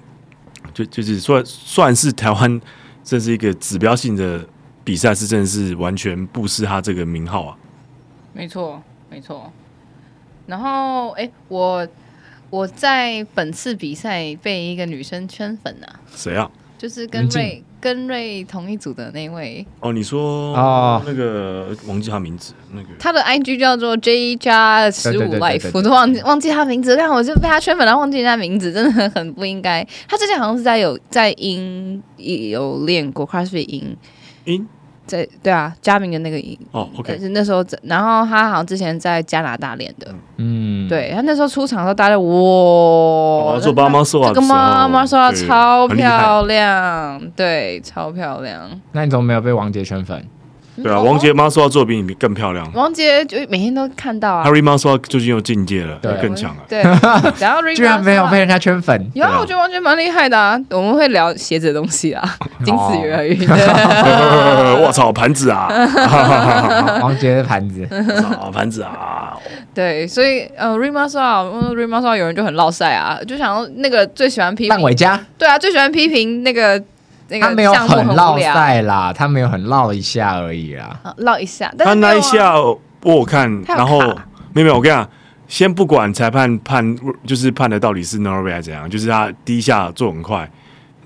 [0.73, 2.61] 就就是算算是台湾
[3.05, 4.47] 这是一个指标性的
[4.85, 7.57] 比赛，是真的是完全不失他这个名号啊。
[8.33, 9.53] 没错，没错。
[10.47, 11.87] 然后，哎，我
[12.49, 16.01] 我在本次比赛被一个女生圈粉啊。
[16.15, 16.51] 谁啊？
[16.79, 19.65] 就是跟瑞跟瑞同一组的那位。
[19.81, 22.89] 哦，你说哦，那个忘记他名字，那个。
[22.99, 29.87] 他的 IG 叫做 J 加十五 Life，我都忘记忘记他名字，但我就被他圈粉，然后忘记人家名字，真的很不应该。
[30.09, 33.97] 他之前好像是在有在英有练过 CrossFit 英。
[34.45, 34.67] 英。
[35.09, 48.71] 在对啊，嘉明的那个影哦，OK，是那时候，然后他好像之前在加拿大练的，嗯，对他那时候出场的时候，大家哇，做妈妈说啊，这个妈妈说啊，超漂亮，对，超漂亮。
[48.93, 50.23] 那你怎么没有被王杰圈粉？
[50.83, 52.71] 对啊，王杰妈说要作品比你更漂亮。
[52.75, 54.45] 王杰就每天都看到啊。
[54.47, 56.63] Harry 妈说最近又进阶了，对，更强了。
[56.69, 56.83] 对，
[57.41, 59.11] 然后居然没有被人家圈粉。
[59.15, 60.59] 有啊，我觉得王杰蛮厉害的啊。
[60.71, 62.23] 我们会聊鞋子的东西啊，
[62.65, 63.47] 仅此而已。
[64.83, 65.69] 我操，盘子啊！
[67.03, 67.87] 王杰的盘子，
[68.53, 69.37] 盘子啊！
[69.75, 75.21] 对，所以呃，Ring 妈说啊，Ring 妈说有人就很落赛啊，就想要那个最喜欢批评烂尾家。
[75.37, 76.83] 对啊，最喜欢批评那个。
[77.41, 81.73] 他没有很绕赛啦，他没有很绕一下而已啦，绕一下。
[81.79, 82.55] 他那一下
[83.03, 83.99] 我看，然后
[84.53, 85.09] 没有没有，我跟你讲，
[85.47, 90.51] 先不管裁判判，就是判的到底是 Norway 还是怎样，就是他第一下做很快。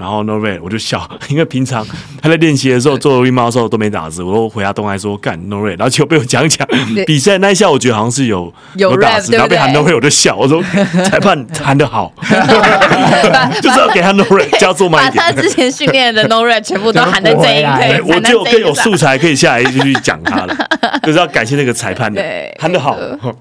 [0.02, 1.86] 然后 Norway 我就笑， 因为平常
[2.20, 6.66] 他在练习的时候做 rim 的时候都没打字，我都回他东来说干 Norway，然后结果被我讲讲。
[7.06, 10.60] 比赛那一下我觉得好像是有有打字，然后被喊 Norway 我就笑，我说
[11.08, 12.12] 裁判喊得好，
[13.62, 15.24] 就是要给他 Norway 加做慢一点。
[15.24, 20.56] 把他之前训练的 Norway 全部都喊在这一刻，我就更有素材可以下来继续讲他了，
[21.04, 22.20] 就是要感谢那个裁判的
[22.58, 22.96] 喊得好，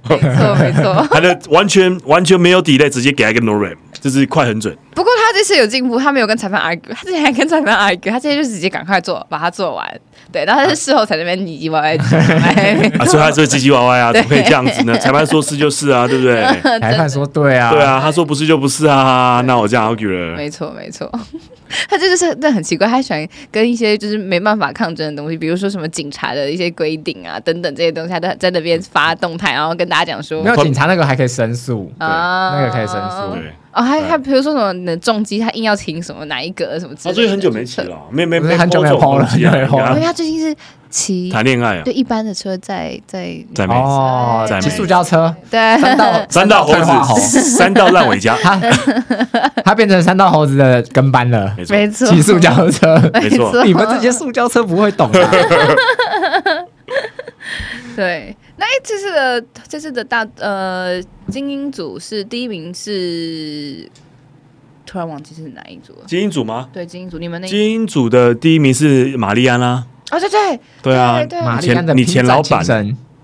[0.08, 4.78] 没错没错，喊的完全完全没有 delay，直接给他一个 Norway，就是快很准。
[4.94, 10.02] 不过他这次有进步，他没有跟裁判 argue，他之前还跟裁判 argue，他今天就直接赶快做，把它做完。
[10.32, 11.98] 对，然后他是事后才在那边唧唧歪歪，
[13.00, 14.98] 啊，所以他是唧唧歪歪啊， 怎么可以这样子呢？
[14.98, 16.42] 裁判说是就是啊，对不对？
[16.80, 20.38] 裁判说对啊，对啊，他说不是就不是啊，那我这样 argue 了。
[20.38, 21.12] 没错没错，
[21.90, 33.52] 他这就是那很奇怪，他喜欢跟一些就是没办法抗争的东西，比如说什么警察的一些规定啊等等这些东西，他都在那边发动态，然后跟大家讲说，没有警察那个还可以申诉，啊，那个可以申诉，对。
[33.74, 37.10] 哦，还还比如说什么的重击，他硬要停什么哪一个什么之类的。
[37.10, 40.54] 他最近很久没骑了，没没没很久没跑了，因为他最近是
[40.92, 48.60] 骑谈恋爱啊，对一般的车在在在哦，骑塑胶车，对，三道 三道猴子，三道烂尾家， 他
[49.64, 55.32] 他变成三道猴子的跟班了，没错，骑塑胶车，没错，你们这些塑胶车不会懂啊。
[57.96, 63.90] 对，那这次的这次的大呃精英组是第一名是，
[64.86, 65.94] 突然忘记是哪一组？
[66.06, 66.68] 精英组吗？
[66.74, 69.86] 对，精英组，你们那精英组的第一名是玛丽安啊。
[70.12, 72.64] 啊，对对对啊，玛丽安的你前老板，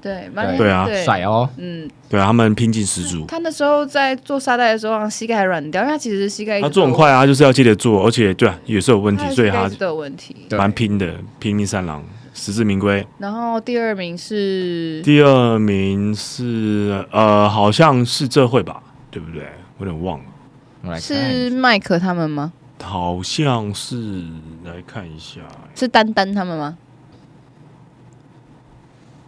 [0.01, 3.25] 对对啊，甩哦，嗯，对啊，他们拼劲十足。
[3.27, 12.03] 他那时候在做沙袋的时候，膝盖还软掉，因为他其实膝盖他做很快啊，就是要接着做，而且对啊，也是有问题，所以他都有问题，蛮拼的，拼命三郎。
[12.39, 13.03] 实至名归。
[13.17, 18.79] 然后第二名是第二名是呃，好像是这会吧，
[19.09, 19.41] 对不对？
[19.79, 20.99] 我有点忘了。
[20.99, 22.53] 是麦克他们吗？
[22.81, 24.23] 好像是，
[24.63, 25.41] 来看一下。
[25.75, 26.77] 是丹丹他们吗？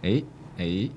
[0.02, 0.22] 哎
[0.58, 0.88] 哎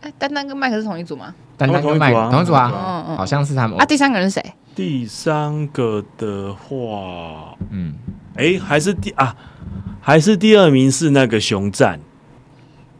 [0.00, 1.34] 哎，丹丹跟麦克是同一组吗？
[1.56, 3.78] 丹丹跟麦克同一组啊，嗯嗯，好像是他们。
[3.78, 4.52] 啊，第三个人是谁？
[4.74, 7.94] 第三个的话，嗯，
[8.36, 9.34] 哎，还是第啊。
[10.00, 12.00] 还是第二名是那个熊赞，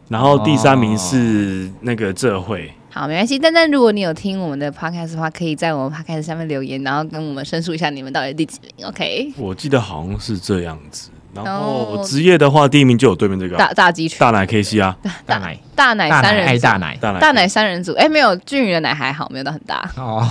[0.09, 2.71] 然后第三名是那个这会。
[2.99, 3.39] 好，没关系。
[3.39, 8.85] 但但如果你有听我们的 podcast 的话，可以在我们 podcast 下面留言，然后跟我们申诉一下你们到底第几名。
[8.85, 9.31] OK？
[9.37, 11.09] 我记得好像是这样子。
[11.33, 17.93] 然后职业的话，第一名就有对面这个大大鸡群大奶 KC 啊，大奶大奶三人大奶大奶三人组。
[17.93, 20.27] 哎，没有俊宇的奶还好，没有到很大哦。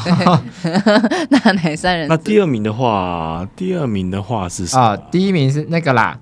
[1.42, 2.06] 大奶三人。
[2.06, 6.18] 那第二名的话，第二名的话是啊，第一名是那个啦。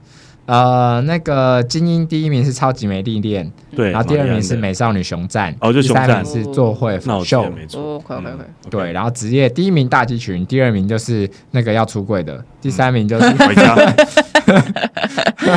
[0.46, 13.76] 呃，那个精英第一名是超级美丽恋，对，然后第二名是美少女熊战，哦，就熊赞是做会秀，没错，快快快，对，然后职业第一名大鸡群，第二名就是那个要出柜的，第三名就是回家，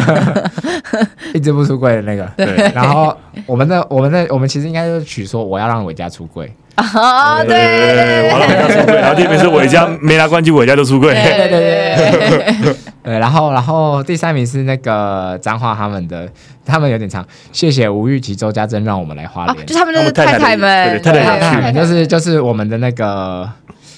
[1.33, 3.15] 一直不出柜的那个，对，然后
[3.45, 6.51] 我们的我们的我们其实应该就是取说我要让伟嘉出柜。
[6.79, 12.73] 啊，对，我让伟嘉出柜，然后第二名是伟嘉没拿冠军，伟嘉就出柜，对对对
[13.03, 16.29] 对，然后然后第三名是那个彰化他们的，
[16.65, 23.49] 他们有点长，谢谢吴玉琪、周家珍让我们来花莲，就他们的太太们，太太们，就是就是我们的那个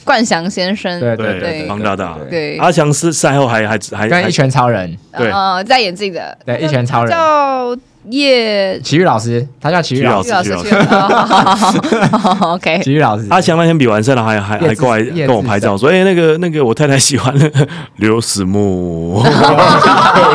[0.03, 7.11] 冠翔先生，对对对，方大大，对，阿翔是赛后还还还跟一拳超人，对，呃，戴眼镜的，对，一拳超人。
[7.11, 7.77] 叫
[8.09, 8.79] 叶。
[8.81, 10.69] 奇遇老师，他叫奇遇老师，奇遇老师
[12.41, 17.31] ，OK，奇遇老师，阿翔那天比完赛了，还还还过来跟我拍照，说，哎，那个那个我太太喜欢
[17.97, 19.23] 刘思慕，我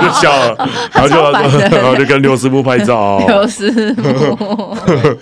[0.01, 1.33] 就笑了，然后就
[1.77, 4.77] 然后就跟刘思慕拍照，刘思慕，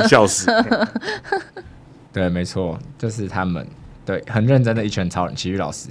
[0.06, 0.52] 笑死。
[2.12, 3.66] 对，没错，就是他们，
[4.04, 5.88] 对，很认真的一拳超人，奇遇老师。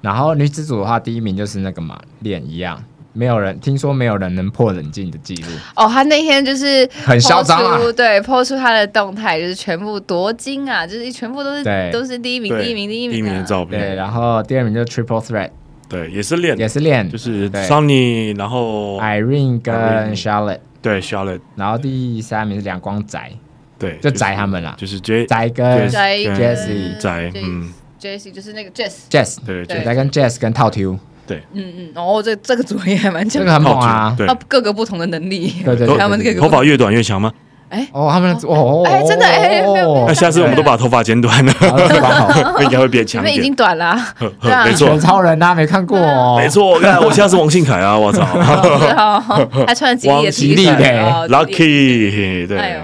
[0.00, 5.48] 然后女子组的话，第一名就是那个嘛，脸一样，没有人听说没有人能破冷静的记录。
[5.76, 13.80] 哦，他那天就是很嚣张啊，对，po 出他的动态，就是全部夺金啊，就是全部都是都是第一名，第一名，第一名，第一名的照片。
[13.80, 15.50] 对，然后第二名就是 Triple Threat，
[15.88, 23.20] 对，也是练，也是练，就是 Sunny，然后 Irene 跟 Charlotte，对，Charlotte，然后第三名是梁光仔。
[23.82, 37.32] 对，就宅他们啦，就是 J 宅跟 Jessie 宅，嗯，Jessie 就是那个 Jess，Jess，对，宅跟 Jess 跟套 Q，对，嗯嗯，哦，这这个组合也还蛮强，这个很猛啊，对，各个不同的能力，对对，他们这个头发越短越强吗？
[37.70, 39.64] 哎，哦，他们哦，哎，真的哎，
[40.06, 41.52] 那下次我们都把头发剪短了，
[42.62, 43.20] 应该会变强。
[43.22, 43.96] 你们已经短了，
[44.64, 45.98] 没错，超人啊，没看过，
[46.38, 48.22] 没错，我看我现在是王信凯啊，我操，
[49.66, 52.78] 还穿吉利的吉利的，Lucky，对。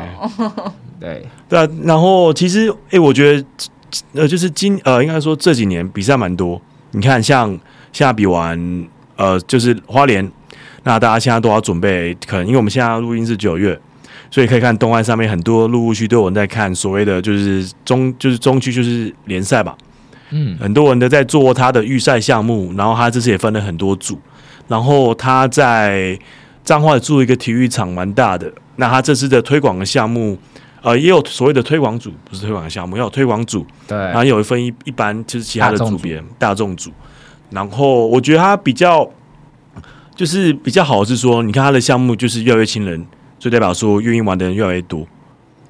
[1.01, 3.47] 对对啊，然后其实哎、欸，我觉得
[4.13, 6.61] 呃，就是今呃，应该说这几年比赛蛮多。
[6.91, 7.51] 你看，像
[7.93, 8.87] 现在比完
[9.17, 10.29] 呃，就是花莲，
[10.85, 13.79] 那大家现在都要准备，可能因为我们现在录音是九月，
[14.31, 19.77] 所以可以看东岸上面很多陆陆续续都有人在看所谓的就是中就是中区就是联赛吧。
[20.31, 24.19] 嗯，很多人都在做他的预赛项目，然后他这次也分了很多组，
[24.67, 26.19] 然后他在
[26.65, 30.37] 彰化做一个体育场蛮大的，那他这次的推广的项目。
[30.89, 33.67] 呃，也有所谓的推广组，不是推广项目，要有推广组。
[33.87, 36.91] 对，然后有一份一一般就是其他的组别，大众组。
[37.51, 39.09] 然后我觉得他比较
[40.15, 43.07] 就是比较好的是说，你看他的项目就是越来越亲人，
[43.39, 45.07] 就代表说愿意玩的人越来越多。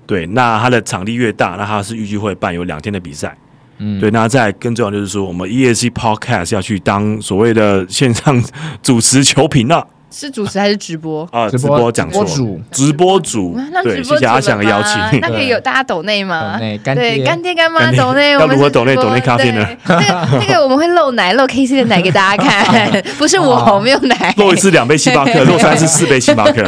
[0.07, 3.37] 对，那他的场地越大，那他是预计会办有两天的比赛。
[3.77, 8.43] 嗯，对，那再更重要就是说，我们 ESC Podcast 要去当所谓的线上
[8.83, 9.87] 主持球评了。
[10.11, 11.49] 是主持还是直播啊？
[11.51, 12.25] 直播讲错，
[12.71, 14.95] 直播主对，谢谢阿翔的邀请。
[15.21, 16.59] 那可以有大家抖内吗？
[16.59, 16.79] 对，
[17.25, 18.97] 干爹干妈抖内，要如何抖内？
[18.97, 19.67] 抖内咖啡呢？
[19.87, 24.35] 那个那个我们会漏奶，漏 KC 的奶给大家看， 不是我没有奶。
[24.39, 26.65] 漏一次两杯星巴克， 漏三次四杯星巴克。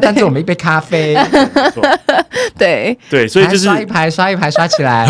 [0.00, 1.16] 但是我们一杯咖啡。
[2.58, 5.06] 对对，所以就是刷一排，刷一排，刷起来。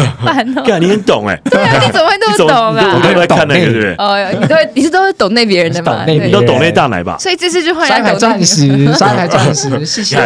[0.64, 1.38] 干，你很懂哎。
[1.50, 2.92] 对啊，你怎么会都懂啊？
[2.94, 3.94] 我都在看那个，对不对？
[3.98, 6.04] 哦，你都你是都会抖内别人的嘛？
[6.06, 7.16] 你都抖内大奶吧？
[7.18, 10.16] 所以这次刷一排钻石，刷一排钻石， 谢谢，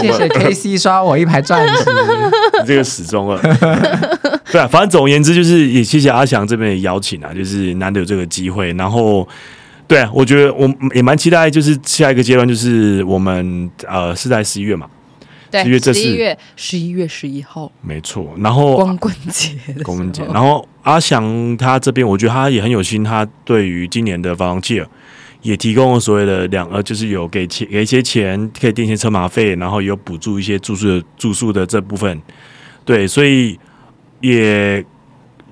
[0.00, 1.84] 谢谢 KC 刷我一排钻石，
[2.60, 3.40] 你这个死忠了。
[4.52, 8.72] 对啊，反正总而言之就是也谢谢阿翔这边的邀请啊，就是难得有这个机会。
[8.74, 9.26] 然后，
[9.86, 14.86] 对啊，我觉得我也蛮期待，就是下一个阶段就是我们呃是在十一月嘛，
[15.50, 18.32] 对，十一月这是十一月十一月十一号，没错。
[18.38, 19.50] 然后光棍节，
[19.82, 20.22] 光棍节。
[20.32, 24.86] 然后阿翔他这边，我觉得他也很有心，他对于今年的 volunteer
[25.46, 32.20] 也提供了所谓的两呃，就是有给钱给一些钱，可以垫一些车马费，然后有补助一些住宿的住宿的这部分。
[32.84, 33.56] 对，所以
[34.20, 34.84] 也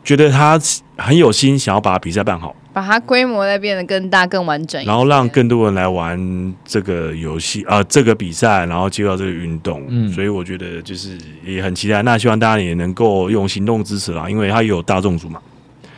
[0.02, 0.58] 觉得他
[0.96, 9.84] 很有心，想要把比赛办好，把它规模再变得更大、更完整，然后让更多人来玩这个游戏啊、呃，这个比赛，然后接到这个运动。
[9.88, 11.16] 嗯，所以我觉得就是
[11.46, 12.02] 也很期待。
[12.02, 15.40] 那希望大家也能够用行动支持啦，因为它有大众组嘛。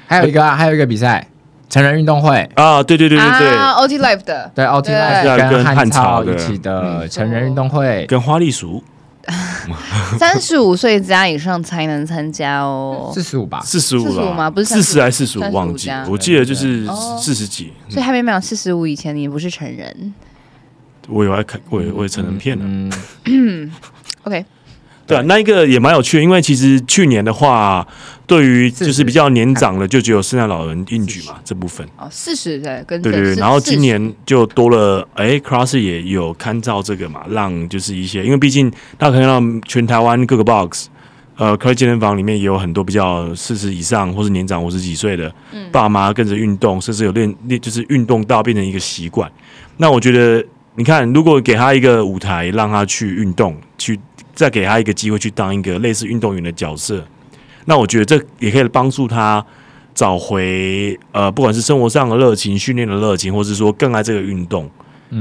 [0.07, 1.27] 还有一个，啊，还有一个比赛。
[1.69, 2.49] 成人运动会。
[2.55, 8.83] 啊，对对对对对，OT Life 的，对 OT Life 跟汉超一起的成人运动会，跟花栗鼠，
[10.19, 14.49] 三十五岁加以上才能参加哦，四十五吧，四十五吗？
[14.49, 15.53] 不是四十还是四十五？
[15.53, 16.87] 忘记，我记得就是
[17.21, 20.15] 四十几，所以还没满四十五以前，你不是成人。
[21.09, 22.65] 我有爱看，我我也成人片了，
[23.27, 23.71] 嗯，
[24.25, 24.45] OK。
[25.07, 27.87] 对啊，那一个也蛮有趣的，因为其实去年的话，
[28.27, 31.87] 对于就是比较年长的，就只有圣诞老人应举嘛这部分。
[31.97, 40.89] 哦，四十对，跟对对对，然后今年就多了，哎，Cross 也有看照这个嘛，让就是一些，因为毕竟大家可以看到全台湾各个 box，
[41.37, 45.33] 呃，科技健身房里面也有很多比较四十以上或是年长五十几岁的
[45.71, 49.31] 爸妈跟着运动，甚至有练练就是运动到变成一个习惯。
[49.77, 53.99] 那我觉得，你看，如果给他一个舞台，让他去运动去。
[54.35, 57.03] 再给他一个机会去当一个类似运动员的角色，
[57.67, 59.45] 那我觉得这也可以帮助他
[59.95, 64.71] 找回呃，不管是生活上的热情、训练的热情，或是说更爱这个运动，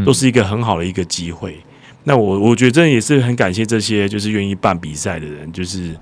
[0.06, 1.54] 都是一个很好的一个机会。
[1.54, 1.64] 嗯、
[2.06, 5.96] 那我我觉得这也是很感谢这些就是愿意办比赛的人，就是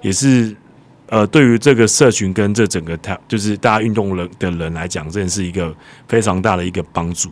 [0.00, 0.54] 也是
[1.08, 5.74] 呃，对于这个社群跟这整个他，就是大家运动人的人来讲，真的是一个
[6.06, 7.30] 非常大的一个帮助。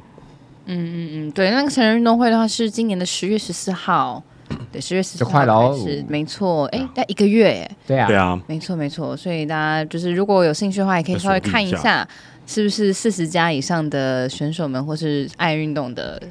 [0.67, 4.23] 嗯嗯嗯，对，那个成人运动会的话是今年的十月十四号，
[4.71, 12.07] 对，十月十四号快了，是没错，哎，大概一个月，哎，对啊，对啊，没错没错，所以大家就是如果有兴趣的话，也可以稍微看一下，
[12.47, 16.23] 是不是四十加以上的选手们或是爱运动的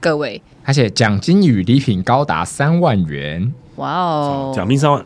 [0.00, 5.04] 各位，而且奖金与礼品高达三万元，哇哦，奖金三万，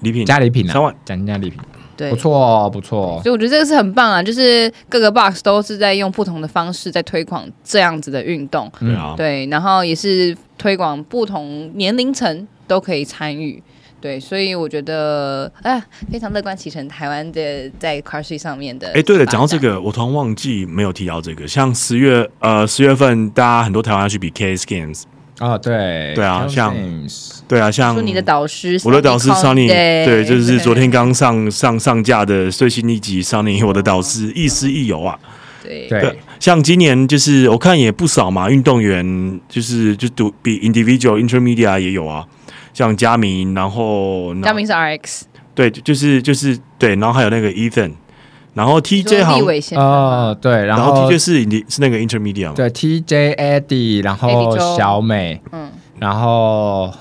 [0.00, 0.24] 礼品。
[0.26, 1.60] 加礼品三万，奖金加礼品。
[2.00, 4.22] 对，不错不错，所以我觉得这个是很棒啊！
[4.22, 13.62] 就是各个 box 都是在用不同的方式在推广这样子的运动，对啊，对，然后也是推广不同年龄层都可以参与，
[14.00, 15.78] 对，所以我觉得啊，
[16.10, 16.88] 非常乐观启程。
[16.88, 25.02] 台湾的在 CrossFit 上面的，哎，对了，讲到这个，我突然忘记没有提到这个，像十月呃十月份，大家很多台湾要去比 KS Games。
[25.40, 26.76] 啊、哦，对，对啊，像，
[27.48, 35.18] 对啊，像你的导师，我的导师 Sunny，对，就是昨天刚上上上架的最新一集 Sunny，我的导师亦师亦友啊，
[35.62, 35.88] 对。
[35.88, 42.26] 对，像今年就是我看也不少嘛，运动员就是就读比 individual intermediate 也有啊，
[42.74, 45.22] 像佳明，然后佳明是 RX，
[45.54, 47.92] 对，就是就是对，然后还有那个 Ethan。
[48.52, 49.38] 然后 TJ 好
[49.80, 56.92] 哦，对，然后，后 TJ 是你是那个 intermediate 对，TJ Eddie，然后小美，嗯，然后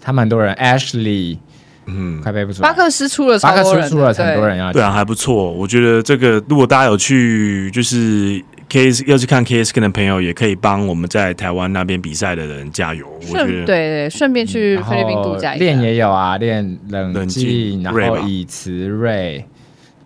[0.00, 1.38] 他们很多人，Ashley，
[1.86, 2.68] 嗯，快背不出来。
[2.68, 5.52] 巴克斯出了，巴克斯出了很多人要，对啊，还不错。
[5.52, 13.06] 我觉得这个如果大家有去，就是 KS 要去看 KS 跟的朋友，也可以帮我们在台湾那边比赛的人加油。
[13.30, 19.44] 我觉得对对，顺便去菲律宾度假练也有啊，练冷静，然后以慈瑞。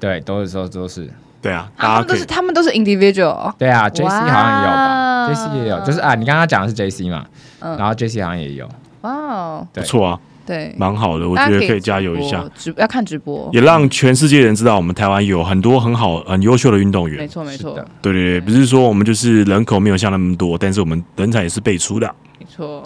[0.01, 1.09] 对，都是都都是，
[1.43, 7.25] 对啊，他们都是他们都是 individual，对啊，JC 好像也有吧，JC 也有，就是啊，你刚刚讲的是 JC 嘛，
[7.61, 8.69] 然后 JC 好像也有，
[9.03, 22.83] 哇，不错啊，对，蛮好的，我觉得可以加油一下，直要看直播，也让全世界人知道我们台湾有很多很好、很优秀的运动员，没错没错，对对对，不是说我们就是人口没有像那么多，但是我们人才也是辈出的，没错。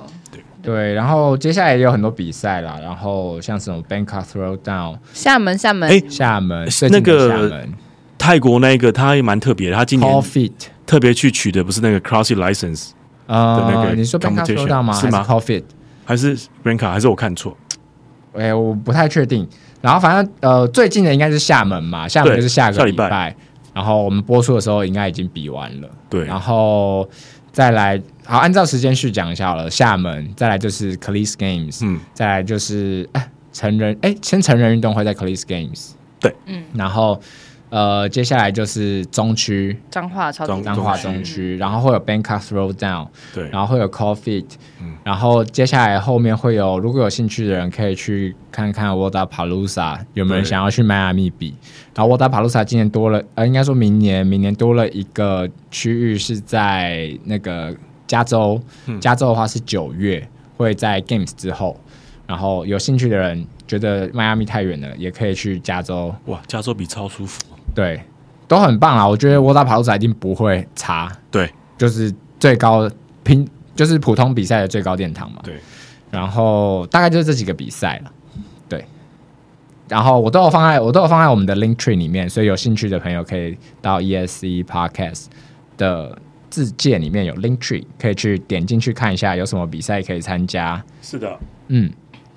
[0.64, 7.66] 对，然后接下来也有很多比赛啦，然后像什么 Bangkok Throwdown，厦门厦门，哎，厦门那个
[8.16, 10.22] 泰国那个他也蛮特别的，他今年
[10.86, 12.92] 特别去取的不是那个 CrossFit License
[13.26, 14.94] 啊，那个你说 Bangkok Throwdown 吗？
[14.94, 15.64] 是吗？CrossFit
[16.06, 16.34] 还是
[16.64, 17.54] Bangkok 还是我看错？
[18.32, 19.46] 哎，我不太确定。
[19.82, 23.36] 然后反正呃，最近的应该是厦门嘛，厦门就是下个礼拜，
[23.74, 25.88] 然后我们播出的时候应该已经比完了。
[26.08, 27.06] 对，然后。
[27.52, 29.70] 再来，好，按照时间序讲一下好了。
[29.70, 37.20] 厦门，再来就是 Cleats Games，嗯，再来就是哎，成人，哎，先成人运动会在 Cleats Games，对，嗯，然后。
[37.70, 39.76] 呃，接下来就是中区。
[39.90, 43.90] 彰化超中彰化中区，然后会有 Bangkok Throwdown，对，然后会有
[44.80, 51.52] 嗯，然后接下来后面会有，如果有兴趣的人可以去看看 Wodapalooza 有没有人想要去迈阿密比，
[51.96, 57.74] 然后 Wodapalooza 今年多了，呃，应该说明年明年多了一个区域是在那个
[58.06, 60.26] 加州，嗯、加州的话是九月
[60.56, 61.78] 会在 Games 之后，
[62.26, 67.42] 然后有兴趣的人觉得迈阿密太远了，也可以去加州，哇，加州比超舒服。
[67.74, 68.00] 对，
[68.46, 69.08] 都很棒啊！
[69.08, 71.10] 我觉得 Wodapalooza 一定不会差。
[71.30, 72.88] 对，就是最高
[73.24, 75.40] 拼，就是普通比赛的最高殿堂嘛。
[75.42, 75.58] 对，
[76.10, 78.12] 然后大概就是这几个比赛了。
[78.68, 78.84] 对，
[79.88, 85.24] 然后我都有放在我都有放在我们的 Link Tree 里面，所以有兴趣的朋友可以到 ESC Podcast
[85.76, 86.16] 的
[86.54, 90.80] 自介里面有 Link Tree，可以去点进去看一下有什么比赛可以参加。
[91.02, 91.36] 是的，
[91.66, 91.90] 嗯。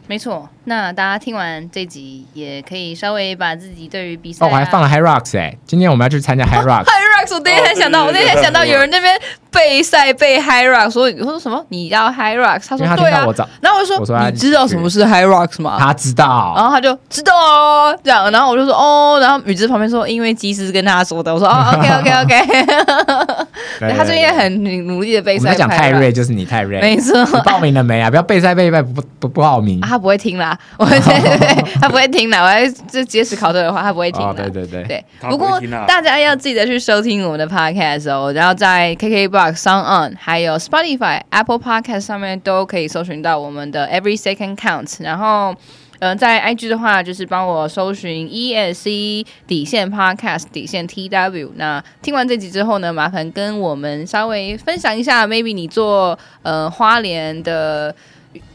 [0.10, 6.86] 没错，那大家听完这集也可以稍微把自己对于比赛、啊、哦，我还放了 Hyrox 哎，今天我们要去参加 Hyrox。
[6.86, 9.20] Hyrox，我第一天想到，哦、对对对，我那天想到有人那边
[9.52, 11.62] 备赛备 Hyrox，说我说什么？
[11.68, 12.70] 你要 Hyrox？
[12.70, 13.26] 他说对啊。
[13.60, 15.76] 然后我就说，我说你知道什么是 Hyrox 吗？
[15.78, 23.37] 他知道，然后他就知道哦，这样，然后我就说哦，然后宇智旁边说，因为技师跟他说的，我说哦，OK OK OK。
[23.80, 25.50] 对，他最近很努力的备赛。
[25.50, 27.26] 我讲泰瑞就是你泰瑞，没错。
[27.44, 28.10] 报名了没啊？
[28.10, 29.80] 不要备赛备一备不不不报名。
[29.82, 32.44] 他不会听啦， 我对对对，他不会听啦。
[32.44, 34.34] 我要就结实考对的话，他不会听啦。
[34.36, 35.04] 对对对对。
[35.30, 45.04] 不过大家要记得去收听我们的 Podcast 哦，然后在 KKBOX、SoundOn 还有 Spotify、Apple Podcast 上面都可以搜寻到我们的 Every Second Counts。
[45.04, 45.58] 然后，嗯、
[46.00, 51.50] 呃，在 IG 的话，就是帮我搜寻 ESC 底线 Podcast 底线 TW。
[51.56, 57.94] 那听完这集之后呢，麻烦跟我们稍微分享一下，maybe 你做呃花莲的。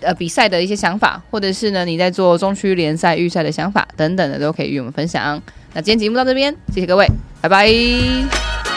[0.01, 5.43] 呃，比赛的一些想法，或者是呢，你在做中区联赛预赛的想法等等的，都可以与我们分享。
[5.73, 7.05] 那今天节目到这边，谢谢各位，
[7.41, 8.72] 拜拜。